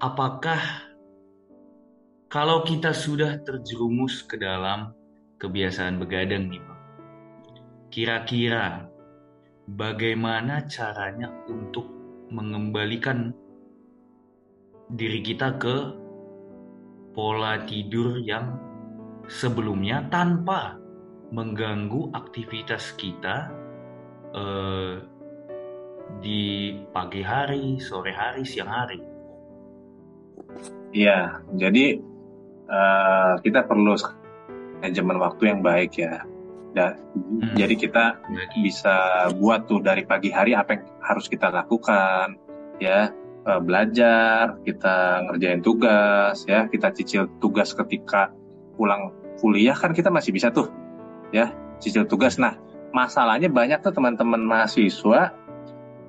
Apakah 0.00 0.58
kalau 2.32 2.64
kita 2.64 2.96
sudah 2.96 3.38
terjerumus 3.44 4.24
ke 4.24 4.40
dalam 4.40 4.96
kebiasaan 5.36 6.00
begadang 6.00 6.48
nih 6.48 6.58
Bang 6.64 6.76
kira-kira 7.96 8.92
bagaimana 9.70 10.66
caranya 10.70 11.30
untuk 11.50 11.90
mengembalikan 12.30 13.34
diri 14.94 15.22
kita 15.22 15.58
ke 15.58 15.76
pola 17.14 17.58
tidur 17.66 18.22
yang 18.22 18.54
sebelumnya 19.26 20.06
tanpa 20.10 20.78
mengganggu 21.34 22.14
aktivitas 22.14 22.94
kita 22.94 23.50
eh, 24.30 25.02
di 26.22 26.72
pagi 26.94 27.22
hari, 27.22 27.82
sore 27.82 28.14
hari, 28.14 28.46
siang 28.46 28.70
hari. 28.70 29.00
Iya, 30.94 31.44
jadi 31.52 31.98
uh, 32.70 33.36
kita 33.42 33.66
perlu 33.66 33.98
manajemen 34.80 35.18
waktu 35.20 35.42
yang 35.52 35.60
baik 35.60 35.98
ya. 35.98 36.24
Hmm. 36.76 37.56
jadi 37.56 37.72
kita 37.72 38.04
bisa 38.60 39.28
buat 39.40 39.64
tuh 39.64 39.80
dari 39.80 40.04
pagi 40.04 40.28
hari 40.28 40.52
apa 40.52 40.76
yang 40.76 40.84
harus 41.00 41.24
kita 41.24 41.48
lakukan, 41.48 42.36
ya 42.76 43.08
uh, 43.48 43.60
belajar, 43.64 44.60
kita 44.60 45.24
ngerjain 45.24 45.64
tugas, 45.64 46.44
ya 46.44 46.68
kita 46.68 46.92
cicil 46.92 47.32
tugas 47.40 47.72
ketika 47.72 48.28
pulang 48.76 49.08
kuliah 49.40 49.72
kan 49.72 49.96
kita 49.96 50.12
masih 50.12 50.36
bisa 50.36 50.52
tuh, 50.52 50.68
ya 51.32 51.48
cicil 51.80 52.04
tugas. 52.04 52.36
Nah 52.36 52.60
masalahnya 52.92 53.48
banyak 53.48 53.80
tuh 53.80 53.96
teman-teman 53.96 54.44
mahasiswa 54.44 55.32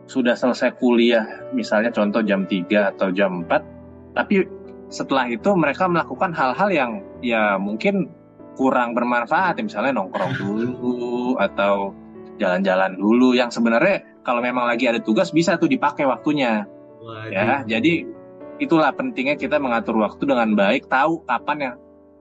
sudah 0.07 0.35
selesai 0.35 0.75
kuliah, 0.79 1.47
misalnya 1.51 1.91
contoh 1.91 2.23
jam 2.23 2.43
3 2.47 2.95
atau 2.95 3.11
jam 3.11 3.43
4, 3.47 4.15
tapi 4.15 4.47
setelah 4.87 5.27
itu 5.27 5.51
mereka 5.51 5.87
melakukan 5.87 6.31
hal-hal 6.31 6.69
yang 6.71 6.91
ya 7.19 7.59
mungkin 7.59 8.07
kurang 8.57 8.97
bermanfaat 8.97 9.61
misalnya 9.61 9.93
nongkrong 9.93 10.33
dulu 10.41 11.37
atau 11.37 11.93
jalan-jalan 12.41 12.97
dulu 12.97 13.37
yang 13.37 13.53
sebenarnya 13.53 14.17
kalau 14.25 14.41
memang 14.41 14.65
lagi 14.65 14.89
ada 14.89 14.97
tugas 14.97 15.29
bisa 15.29 15.61
tuh 15.61 15.69
dipakai 15.69 16.09
waktunya. 16.09 16.65
Waduh. 16.97 17.29
ya 17.29 17.61
jadi 17.63 18.09
itulah 18.57 18.89
pentingnya 18.91 19.37
kita 19.37 19.61
mengatur 19.61 20.01
waktu 20.01 20.25
dengan 20.25 20.57
baik 20.57 20.89
tahu 20.89 21.21
kapan 21.29 21.57
yang 21.61 21.75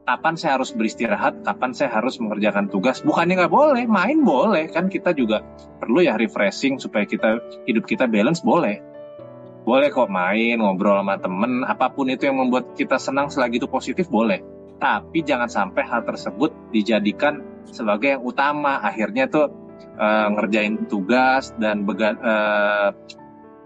kapan 0.06 0.34
saya 0.38 0.60
harus 0.60 0.70
beristirahat 0.70 1.42
kapan 1.42 1.72
saya 1.72 1.90
harus 1.96 2.20
mengerjakan 2.20 2.68
tugas. 2.68 3.00
Bukannya 3.00 3.40
nggak 3.40 3.52
boleh 3.52 3.84
main 3.88 4.20
boleh. 4.22 4.68
Kan 4.68 4.92
kita 4.92 5.16
juga 5.16 5.42
perlu 5.80 6.04
ya 6.04 6.20
refreshing 6.20 6.76
supaya 6.76 7.08
kita 7.08 7.40
hidup 7.64 7.88
kita 7.88 8.04
balance 8.06 8.44
boleh. 8.44 8.78
Boleh 9.66 9.90
kok 9.90 10.06
main 10.06 10.62
ngobrol 10.62 11.02
sama 11.02 11.18
temen 11.18 11.66
apa 11.66 11.90
pun 11.90 12.06
itu 12.06 12.28
yang 12.28 12.38
membuat 12.38 12.78
kita 12.78 13.02
senang 13.02 13.32
selagi 13.32 13.58
itu 13.58 13.66
positif 13.66 14.06
boleh 14.06 14.55
tapi 14.76 15.24
jangan 15.24 15.48
sampai 15.48 15.82
hal 15.84 16.04
tersebut 16.04 16.52
dijadikan 16.72 17.40
sebagai 17.68 18.16
yang 18.18 18.22
utama. 18.24 18.80
Akhirnya 18.84 19.26
tuh 19.28 19.48
uh, 19.96 20.28
ngerjain 20.36 20.86
tugas 20.86 21.52
dan 21.56 21.88
bega, 21.88 22.14
uh, 22.16 22.88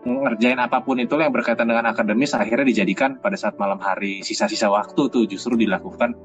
ngerjain 0.07 0.57
apa 0.57 0.81
pun 0.81 0.97
itu 0.97 1.13
yang 1.21 1.35
berkaitan 1.35 1.69
dengan 1.69 1.93
akademis 1.93 2.33
akhirnya 2.33 2.65
dijadikan 2.65 3.21
pada 3.21 3.37
saat 3.37 3.61
malam 3.61 3.77
hari 3.77 4.25
sisa-sisa 4.25 4.73
waktu 4.73 5.13
tuh 5.13 5.29
justru 5.29 5.61
dilakukan 5.61 6.17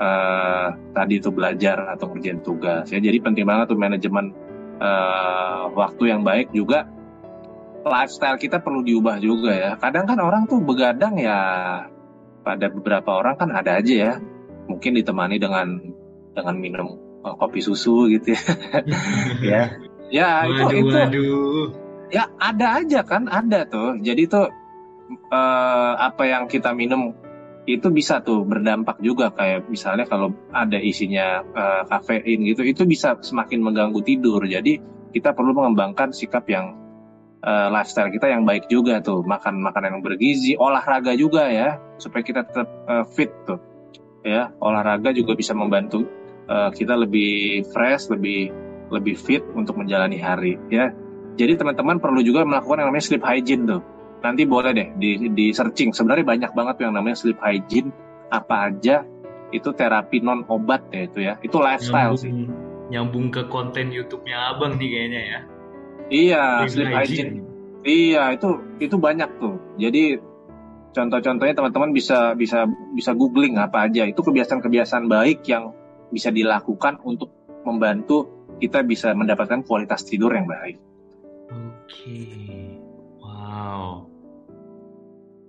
uh, 0.00 0.68
tadi 0.96 1.20
itu 1.20 1.28
belajar 1.28 1.92
atau 1.92 2.08
ngerjain 2.14 2.40
tugas. 2.40 2.88
Ya 2.88 3.02
jadi 3.02 3.20
penting 3.20 3.44
banget 3.44 3.74
tuh 3.74 3.78
manajemen 3.78 4.32
uh, 4.80 5.68
waktu 5.74 6.14
yang 6.14 6.22
baik 6.24 6.54
juga. 6.54 6.88
Lifestyle 7.86 8.34
kita 8.34 8.58
perlu 8.58 8.82
diubah 8.82 9.22
juga 9.22 9.54
ya. 9.54 9.70
Kadang 9.78 10.10
kan 10.10 10.18
orang 10.18 10.50
tuh 10.50 10.58
begadang 10.58 11.14
ya 11.22 11.38
pada 12.46 12.70
beberapa 12.70 13.18
orang 13.18 13.34
kan 13.34 13.50
ada 13.50 13.82
aja 13.82 13.94
ya. 13.94 14.12
Mungkin 14.70 14.94
ditemani 14.94 15.42
dengan 15.42 15.82
dengan 16.30 16.54
minum 16.54 16.86
uh, 17.26 17.34
kopi 17.34 17.58
susu 17.58 18.06
gitu 18.06 18.38
ya. 18.38 18.42
Ya. 19.42 19.62
Ya 20.06 20.30
waduh, 20.46 20.70
itu. 20.70 20.86
itu 20.86 20.94
waduh. 20.94 21.66
ya 22.14 22.30
ada 22.38 22.78
aja 22.78 23.02
kan 23.02 23.26
ada 23.26 23.66
tuh. 23.66 23.98
Jadi 23.98 24.30
tuh 24.30 24.46
uh, 25.34 25.92
apa 25.98 26.22
yang 26.30 26.46
kita 26.46 26.70
minum 26.70 27.10
itu 27.66 27.90
bisa 27.90 28.22
tuh 28.22 28.46
berdampak 28.46 29.02
juga. 29.02 29.34
Kayak 29.34 29.66
misalnya 29.66 30.06
kalau 30.06 30.30
ada 30.54 30.78
isinya 30.78 31.42
uh, 31.42 31.82
kafein 31.90 32.46
gitu 32.46 32.62
itu 32.62 32.86
bisa 32.86 33.18
semakin 33.18 33.58
mengganggu 33.66 33.98
tidur. 34.06 34.46
Jadi 34.46 34.78
kita 35.10 35.34
perlu 35.34 35.50
mengembangkan 35.58 36.14
sikap 36.14 36.46
yang 36.46 36.85
uh, 37.46 37.68
lifestyle 37.70 38.10
kita 38.10 38.26
yang 38.28 38.42
baik 38.42 38.66
juga 38.66 38.98
tuh. 38.98 39.22
Makan 39.22 39.62
makanan 39.62 39.96
yang 39.96 40.02
bergizi 40.02 40.58
olahraga 40.58 41.14
juga 41.14 41.46
ya 41.48 41.78
supaya 41.96 42.26
kita 42.26 42.44
tetap 42.44 42.68
uh, 42.90 43.06
fit 43.06 43.30
tuh. 43.46 43.62
Ya 44.26 44.50
olahraga 44.58 45.14
juga 45.14 45.38
bisa 45.38 45.54
membantu 45.54 46.04
uh, 46.50 46.74
kita 46.74 46.98
lebih 46.98 47.62
fresh 47.70 48.10
lebih 48.10 48.50
lebih 48.90 49.14
fit 49.14 49.46
untuk 49.54 49.78
menjalani 49.78 50.18
hari 50.18 50.58
ya. 50.68 50.90
Jadi 51.36 51.54
teman-teman 51.60 52.00
perlu 52.02 52.24
juga 52.24 52.42
melakukan 52.42 52.82
yang 52.82 52.88
namanya 52.90 53.06
sleep 53.06 53.22
hygiene 53.22 53.64
tuh. 53.68 53.82
Nanti 54.24 54.48
boleh 54.48 54.72
deh 54.72 54.88
di, 54.96 55.30
di 55.30 55.52
searching. 55.52 55.92
Sebenarnya 55.92 56.24
banyak 56.24 56.52
banget 56.56 56.76
yang 56.82 56.96
namanya 56.96 57.16
sleep 57.20 57.38
hygiene. 57.38 57.92
Apa 58.32 58.72
aja 58.72 59.06
itu 59.54 59.70
terapi 59.70 60.18
non 60.24 60.42
obat 60.48 60.82
ya 60.90 61.02
itu 61.06 61.18
ya. 61.22 61.34
Itu 61.44 61.60
lifestyle 61.60 62.16
nyambung, 62.16 62.24
sih. 62.24 62.34
nyambung 62.90 63.26
ke 63.30 63.42
konten 63.52 63.92
YouTube-nya 63.92 64.56
abang 64.56 64.80
nih 64.80 64.88
kayaknya 64.90 65.22
ya 65.22 65.40
Iya, 66.06 66.70
sleep, 66.70 66.90
hygiene. 66.94 67.42
Iya, 67.86 68.34
itu 68.34 68.48
itu 68.82 68.96
banyak 68.98 69.30
tuh. 69.38 69.58
Jadi 69.78 70.18
contoh-contohnya 70.94 71.54
teman-teman 71.54 71.90
bisa 71.94 72.34
bisa 72.38 72.66
bisa 72.94 73.10
googling 73.14 73.58
apa 73.58 73.90
aja. 73.90 74.06
Itu 74.06 74.22
kebiasaan-kebiasaan 74.22 75.06
baik 75.10 75.46
yang 75.50 75.74
bisa 76.10 76.30
dilakukan 76.30 77.02
untuk 77.02 77.30
membantu 77.66 78.30
kita 78.62 78.86
bisa 78.86 79.12
mendapatkan 79.12 79.66
kualitas 79.66 80.06
tidur 80.06 80.30
yang 80.32 80.46
baik. 80.46 80.78
Oke. 81.50 82.22
Wow. 83.22 84.06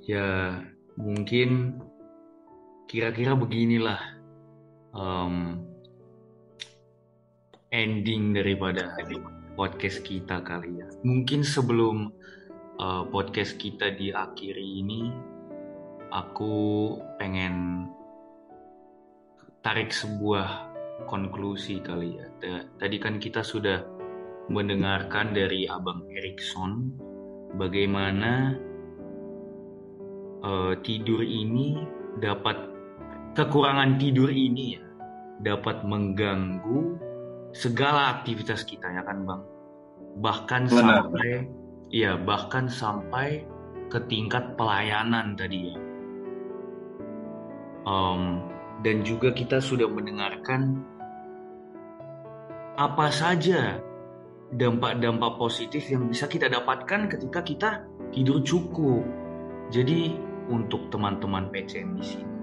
Ya, 0.05 0.61
mungkin 0.97 1.81
kira-kira 2.87 3.35
beginilah 3.35 3.99
um, 4.95 5.61
ending 7.69 8.31
daripada 8.31 8.95
podcast 9.57 10.05
kita 10.05 10.45
kali 10.45 10.85
ya. 10.85 10.87
Mungkin 11.01 11.41
sebelum 11.41 12.13
uh, 12.77 13.03
podcast 13.09 13.57
kita 13.57 13.97
diakhiri 13.97 14.85
ini, 14.85 15.09
aku 16.13 16.93
pengen 17.17 17.89
tarik 19.65 19.89
sebuah 19.89 20.69
konklusi 21.09 21.81
kali 21.81 22.21
ya. 22.21 22.29
Tadi 22.77 22.97
kan 23.01 23.17
kita 23.17 23.41
sudah 23.41 23.81
mendengarkan 24.47 25.35
dari 25.35 25.67
Abang 25.67 26.07
Erikson 26.07 26.93
bagaimana 27.59 28.55
uh, 30.45 30.73
tidur 30.85 31.19
ini 31.19 31.81
dapat 32.23 32.55
kekurangan 33.35 33.99
tidur 33.99 34.31
ini 34.31 34.79
ya 34.79 34.83
dapat 35.43 35.85
mengganggu 35.85 37.06
segala 37.57 38.21
aktivitas 38.21 38.61
kita 38.61 38.85
ya 38.85 39.01
kan 39.01 39.25
bang? 39.25 39.41
Bahkan 40.21 40.61
Benar. 40.69 40.77
sampai 40.77 41.29
iya 41.89 42.13
bahkan 42.13 42.69
sampai 42.69 43.49
ke 43.89 43.97
tingkat 44.05 44.53
pelayanan 44.53 45.33
tadi 45.33 45.73
ya. 45.73 45.77
Um, 47.87 48.45
dan 48.85 49.01
juga 49.01 49.33
kita 49.33 49.57
sudah 49.57 49.89
mendengarkan 49.89 50.85
apa 52.77 53.09
saja 53.09 53.81
dampak-dampak 54.53 55.41
positif 55.41 55.89
yang 55.89 56.05
bisa 56.05 56.29
kita 56.29 56.45
dapatkan 56.45 57.09
ketika 57.09 57.41
kita 57.41 57.69
tidur 58.13 58.45
cukup. 58.45 59.01
Jadi 59.73 60.13
untuk 60.47 60.93
teman-teman 60.93 61.49
PCM 61.51 61.99
di 61.99 62.05
sini 62.05 62.36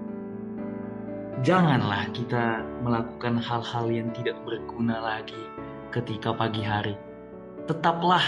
janganlah 1.43 2.07
kita 2.15 2.63
melakukan 2.85 3.41
hal-hal 3.41 3.85
yang 3.91 4.07
tidak 4.15 4.37
berguna 4.47 5.01
lagi 5.01 5.41
ketika 5.91 6.31
pagi 6.31 6.63
hari. 6.63 6.95
Tetaplah 7.65 8.23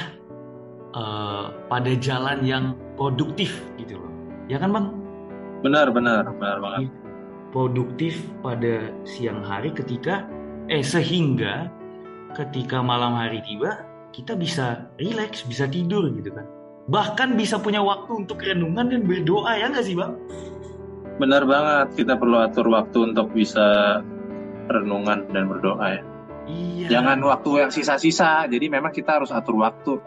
uh, 0.98 1.54
pada 1.72 1.91
jalan 1.96 2.43
yang 2.43 2.65
produktif 3.00 3.63
gitu 3.80 4.02
loh. 4.02 4.12
Ya 4.52 4.60
kan 4.60 4.74
bang? 4.74 4.88
Benar, 5.63 5.93
benar, 5.93 6.28
benar 6.36 6.58
banget. 6.60 6.91
Produktif 7.56 8.20
pada 8.43 8.91
siang 9.08 9.39
hari 9.46 9.72
ketika, 9.72 10.28
eh 10.67 10.84
sehingga 10.84 11.72
ketika 12.36 12.84
malam 12.84 13.15
hari 13.15 13.39
tiba, 13.48 13.88
kita 14.12 14.36
bisa 14.36 14.89
rileks, 15.00 15.48
bisa 15.48 15.70
tidur 15.70 16.12
gitu 16.12 16.34
kan. 16.34 16.46
Bahkan 16.88 17.36
bisa 17.36 17.60
punya 17.60 17.84
waktu 17.84 18.24
untuk 18.24 18.39
renungan 18.39 18.88
dan 18.91 19.02
berdoa 19.04 19.60
ya 19.60 19.67
nggak 19.72 19.86
sih 19.86 19.96
bang? 19.96 20.15
Benar 21.17 21.43
banget, 21.49 21.88
kita 21.97 22.13
perlu 22.13 22.38
atur 22.38 22.69
waktu 22.69 23.13
untuk 23.13 23.34
bisa 23.34 23.99
renungan 24.69 25.25
dan 25.34 25.49
berdoa 25.49 25.88
ya. 25.97 26.01
Iya. 26.47 26.88
Jangan 26.93 27.19
waktu 27.25 27.49
yang 27.67 27.71
sisa-sisa, 27.73 28.45
jadi 28.47 28.69
memang 28.69 28.93
kita 28.93 29.19
harus 29.19 29.34
atur 29.34 29.60
waktu. 29.60 29.99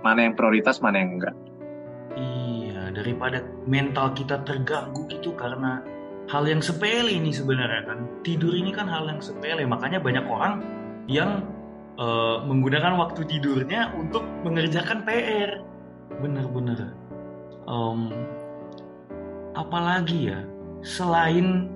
Mana 0.00 0.24
yang 0.24 0.38
prioritas, 0.38 0.78
mana 0.78 1.02
yang 1.02 1.18
enggak. 1.18 1.36
Iya, 2.14 2.94
daripada 2.94 3.42
mental 3.66 4.14
kita 4.14 4.46
terganggu 4.46 5.04
gitu 5.10 5.34
karena 5.34 5.82
hal 6.30 6.46
yang 6.46 6.62
sepele 6.62 7.10
ini 7.12 7.34
sebenarnya 7.34 7.82
kan. 7.90 7.98
Tidur 8.22 8.54
ini 8.54 8.70
kan 8.70 8.86
hal 8.86 9.10
yang 9.10 9.20
sepele, 9.20 9.66
makanya 9.66 9.98
banyak 9.98 10.24
orang 10.30 10.62
yang 11.10 11.44
uh, 11.98 12.40
menggunakan 12.46 12.96
waktu 12.96 13.26
tidurnya 13.26 13.92
untuk 13.98 14.22
mengerjakan 14.46 15.02
PR. 15.02 15.60
Bener-bener. 16.22 16.94
Um, 17.68 18.14
apalagi 19.58 20.30
ya 20.30 20.40
selain 20.86 21.66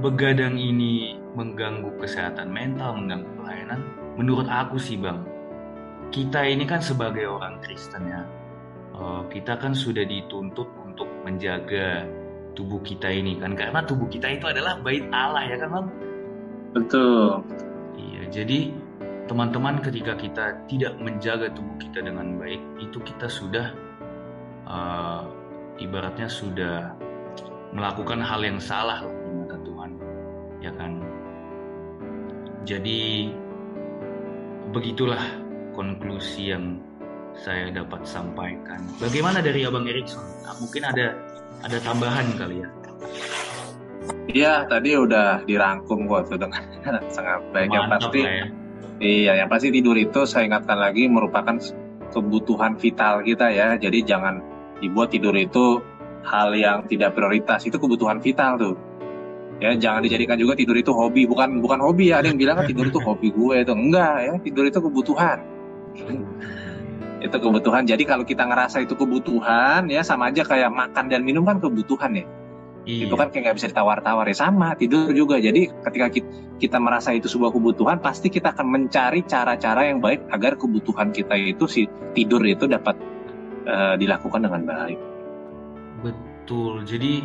begadang 0.00 0.56
ini 0.56 1.20
mengganggu 1.36 1.92
kesehatan 2.00 2.48
mental, 2.48 2.96
mengganggu 2.96 3.28
pelayanan, 3.36 3.80
menurut 4.16 4.48
aku 4.48 4.80
sih 4.80 4.96
bang, 4.96 5.20
kita 6.08 6.40
ini 6.48 6.64
kan 6.64 6.80
sebagai 6.80 7.28
orang 7.28 7.60
Kristen 7.60 8.08
ya, 8.08 8.22
eh, 8.96 9.22
kita 9.28 9.60
kan 9.60 9.76
sudah 9.76 10.08
dituntut 10.08 10.66
untuk 10.88 11.06
menjaga 11.22 12.08
tubuh 12.56 12.80
kita 12.80 13.12
ini 13.12 13.36
kan, 13.36 13.52
karena 13.52 13.84
tubuh 13.84 14.08
kita 14.08 14.32
itu 14.32 14.48
adalah 14.48 14.80
bait 14.80 15.04
Allah 15.12 15.44
ya 15.44 15.56
kan 15.60 15.68
bang? 15.68 15.86
Betul. 16.72 17.44
Iya, 17.98 18.22
jadi 18.32 18.58
teman-teman 19.28 19.84
ketika 19.84 20.16
kita 20.16 20.44
tidak 20.70 20.96
menjaga 20.96 21.52
tubuh 21.52 21.76
kita 21.76 22.00
dengan 22.00 22.40
baik, 22.40 22.62
itu 22.80 22.98
kita 23.04 23.28
sudah 23.28 23.74
uh, 24.64 25.37
ibaratnya 25.78 26.26
sudah 26.26 26.94
melakukan 27.72 28.18
hal 28.20 28.40
yang 28.42 28.58
salah 28.58 29.02
di 29.02 29.30
mata 29.34 29.56
Tuhan 29.62 29.90
ya 30.58 30.72
kan 30.74 30.92
jadi 32.66 33.32
begitulah 34.74 35.22
konklusi 35.72 36.52
yang 36.52 36.82
saya 37.38 37.70
dapat 37.70 38.02
sampaikan 38.02 38.82
bagaimana 38.98 39.38
dari 39.38 39.62
Abang 39.64 39.86
Erikson 39.86 40.24
nah, 40.42 40.54
mungkin 40.58 40.82
ada 40.84 41.14
ada 41.62 41.78
tambahan 41.82 42.26
kali 42.36 42.66
ya 42.66 42.70
Iya, 44.28 44.68
tadi 44.68 44.92
udah 44.92 45.40
dirangkum 45.48 46.04
kok 46.04 46.28
tuh 46.28 46.36
dengan 46.36 46.60
sangat 47.16 47.40
baik. 47.48 47.72
yang 47.72 47.88
pasti, 47.88 48.20
ya. 48.20 48.46
iya, 49.00 49.32
yang 49.40 49.48
pasti 49.48 49.72
tidur 49.72 49.96
itu 49.96 50.28
saya 50.28 50.44
ingatkan 50.44 50.76
lagi 50.76 51.08
merupakan 51.08 51.56
kebutuhan 52.12 52.76
vital 52.76 53.24
kita 53.24 53.48
ya. 53.48 53.80
Jadi 53.80 54.04
jangan 54.04 54.44
dibuat 54.78 55.10
tidur 55.10 55.34
itu 55.34 55.82
hal 56.24 56.54
yang 56.54 56.84
tidak 56.86 57.14
prioritas. 57.14 57.64
Itu 57.66 57.78
kebutuhan 57.78 58.18
vital 58.22 58.58
tuh. 58.58 58.74
Ya 59.58 59.74
jangan 59.74 60.06
dijadikan 60.06 60.38
juga 60.38 60.54
tidur 60.54 60.78
itu 60.78 60.94
hobi. 60.94 61.26
Bukan 61.26 61.58
bukan 61.58 61.78
hobi 61.82 62.14
ya. 62.14 62.22
Ada 62.22 62.30
yang 62.30 62.38
bilang 62.38 62.62
kan 62.62 62.66
tidur 62.70 62.86
itu 62.86 63.00
hobi 63.02 63.28
gue 63.34 63.54
itu. 63.62 63.74
Enggak 63.74 64.16
ya. 64.22 64.34
Tidur 64.38 64.64
itu 64.70 64.78
kebutuhan. 64.78 65.38
Itu 67.18 67.36
kebutuhan. 67.42 67.82
Jadi 67.82 68.06
kalau 68.06 68.22
kita 68.22 68.46
ngerasa 68.46 68.86
itu 68.86 68.94
kebutuhan 68.94 69.90
ya 69.90 70.06
sama 70.06 70.30
aja 70.30 70.46
kayak 70.46 70.70
makan 70.70 71.10
dan 71.10 71.26
minum 71.26 71.42
kan 71.42 71.58
kebutuhan 71.58 72.14
ya. 72.14 72.26
Iya. 72.88 73.04
itu 73.04 73.20
kan 73.20 73.28
kayak 73.28 73.42
nggak 73.44 73.56
bisa 73.60 73.68
ditawar-tawar 73.68 74.24
ya. 74.24 74.36
Sama 74.38 74.72
tidur 74.72 75.12
juga. 75.12 75.36
Jadi 75.36 75.68
ketika 75.84 76.08
kita, 76.08 76.28
kita 76.56 76.78
merasa 76.80 77.12
itu 77.12 77.28
sebuah 77.28 77.52
kebutuhan 77.52 78.00
pasti 78.00 78.32
kita 78.32 78.56
akan 78.56 78.64
mencari 78.64 79.20
cara-cara 79.28 79.92
yang 79.92 80.00
baik 80.00 80.24
agar 80.32 80.56
kebutuhan 80.56 81.12
kita 81.12 81.36
itu 81.36 81.68
si 81.68 81.84
tidur 82.16 82.40
itu 82.48 82.64
dapat 82.64 82.96
uh, 83.68 83.94
dilakukan 84.00 84.48
dengan 84.48 84.64
baik. 84.64 85.00
Betul. 86.02 86.82
Jadi 86.88 87.22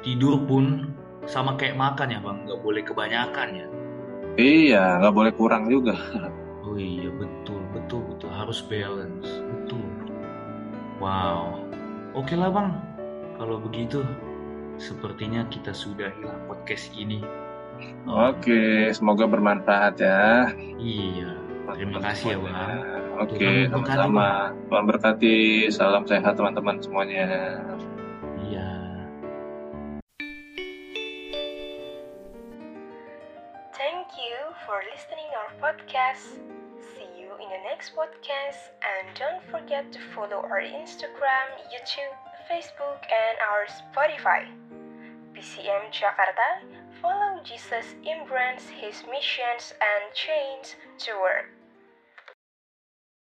tidur 0.00 0.40
pun 0.46 0.94
sama 1.28 1.58
kayak 1.58 1.76
makan 1.76 2.08
ya 2.14 2.20
bang, 2.22 2.38
nggak 2.48 2.60
boleh 2.64 2.82
kebanyakan 2.86 3.48
ya. 3.52 3.66
Iya, 4.40 4.84
nggak 5.02 5.14
boleh 5.14 5.32
kurang 5.34 5.68
juga. 5.68 5.98
Oh 6.60 6.76
iya 6.78 7.10
betul, 7.10 7.58
betul, 7.74 8.04
betul 8.04 8.30
harus 8.30 8.62
balance, 8.62 9.26
betul. 9.42 9.82
Wow, 11.02 11.66
oke 12.14 12.30
lah 12.36 12.52
bang. 12.52 12.70
Kalau 13.40 13.58
begitu, 13.58 14.06
sepertinya 14.78 15.48
kita 15.50 15.72
sudah 15.74 16.12
hilang 16.14 16.46
podcast 16.46 16.92
ini. 16.94 17.24
Oke, 18.04 18.92
semoga 18.92 19.24
bermanfaat 19.24 19.98
ya. 19.98 20.52
Iya, 20.78 21.39
terima 21.76 21.98
kasih 22.00 22.34
ya 22.34 22.38
bang. 22.40 23.00
Oke, 23.20 23.68
sama-sama. 23.68 24.48
Tuhan 24.72 24.84
berkati. 24.88 25.68
Salam 25.68 26.08
sehat 26.08 26.32
teman-teman 26.40 26.80
semuanya. 26.80 27.28
Iya. 28.40 28.68
Thank 33.76 34.08
you 34.16 34.36
for 34.64 34.80
listening 34.88 35.28
our 35.36 35.52
podcast. 35.60 36.40
See 36.96 37.10
you 37.20 37.36
in 37.36 37.48
the 37.52 37.60
next 37.68 37.92
podcast. 37.92 38.72
And 38.80 39.12
don't 39.12 39.44
forget 39.52 39.92
to 39.92 40.00
follow 40.16 40.40
our 40.40 40.64
Instagram, 40.64 41.46
YouTube, 41.68 42.16
Facebook, 42.48 43.04
and 43.04 43.36
our 43.52 43.68
Spotify. 43.68 44.48
PCM 45.36 45.92
Jakarta, 45.92 46.64
follow 47.04 47.36
Jesus 47.44 47.84
embrace 48.02 48.72
his 48.72 49.04
missions 49.12 49.76
and 49.76 50.02
chains 50.16 50.74
to 51.04 51.12
work. 51.20 51.59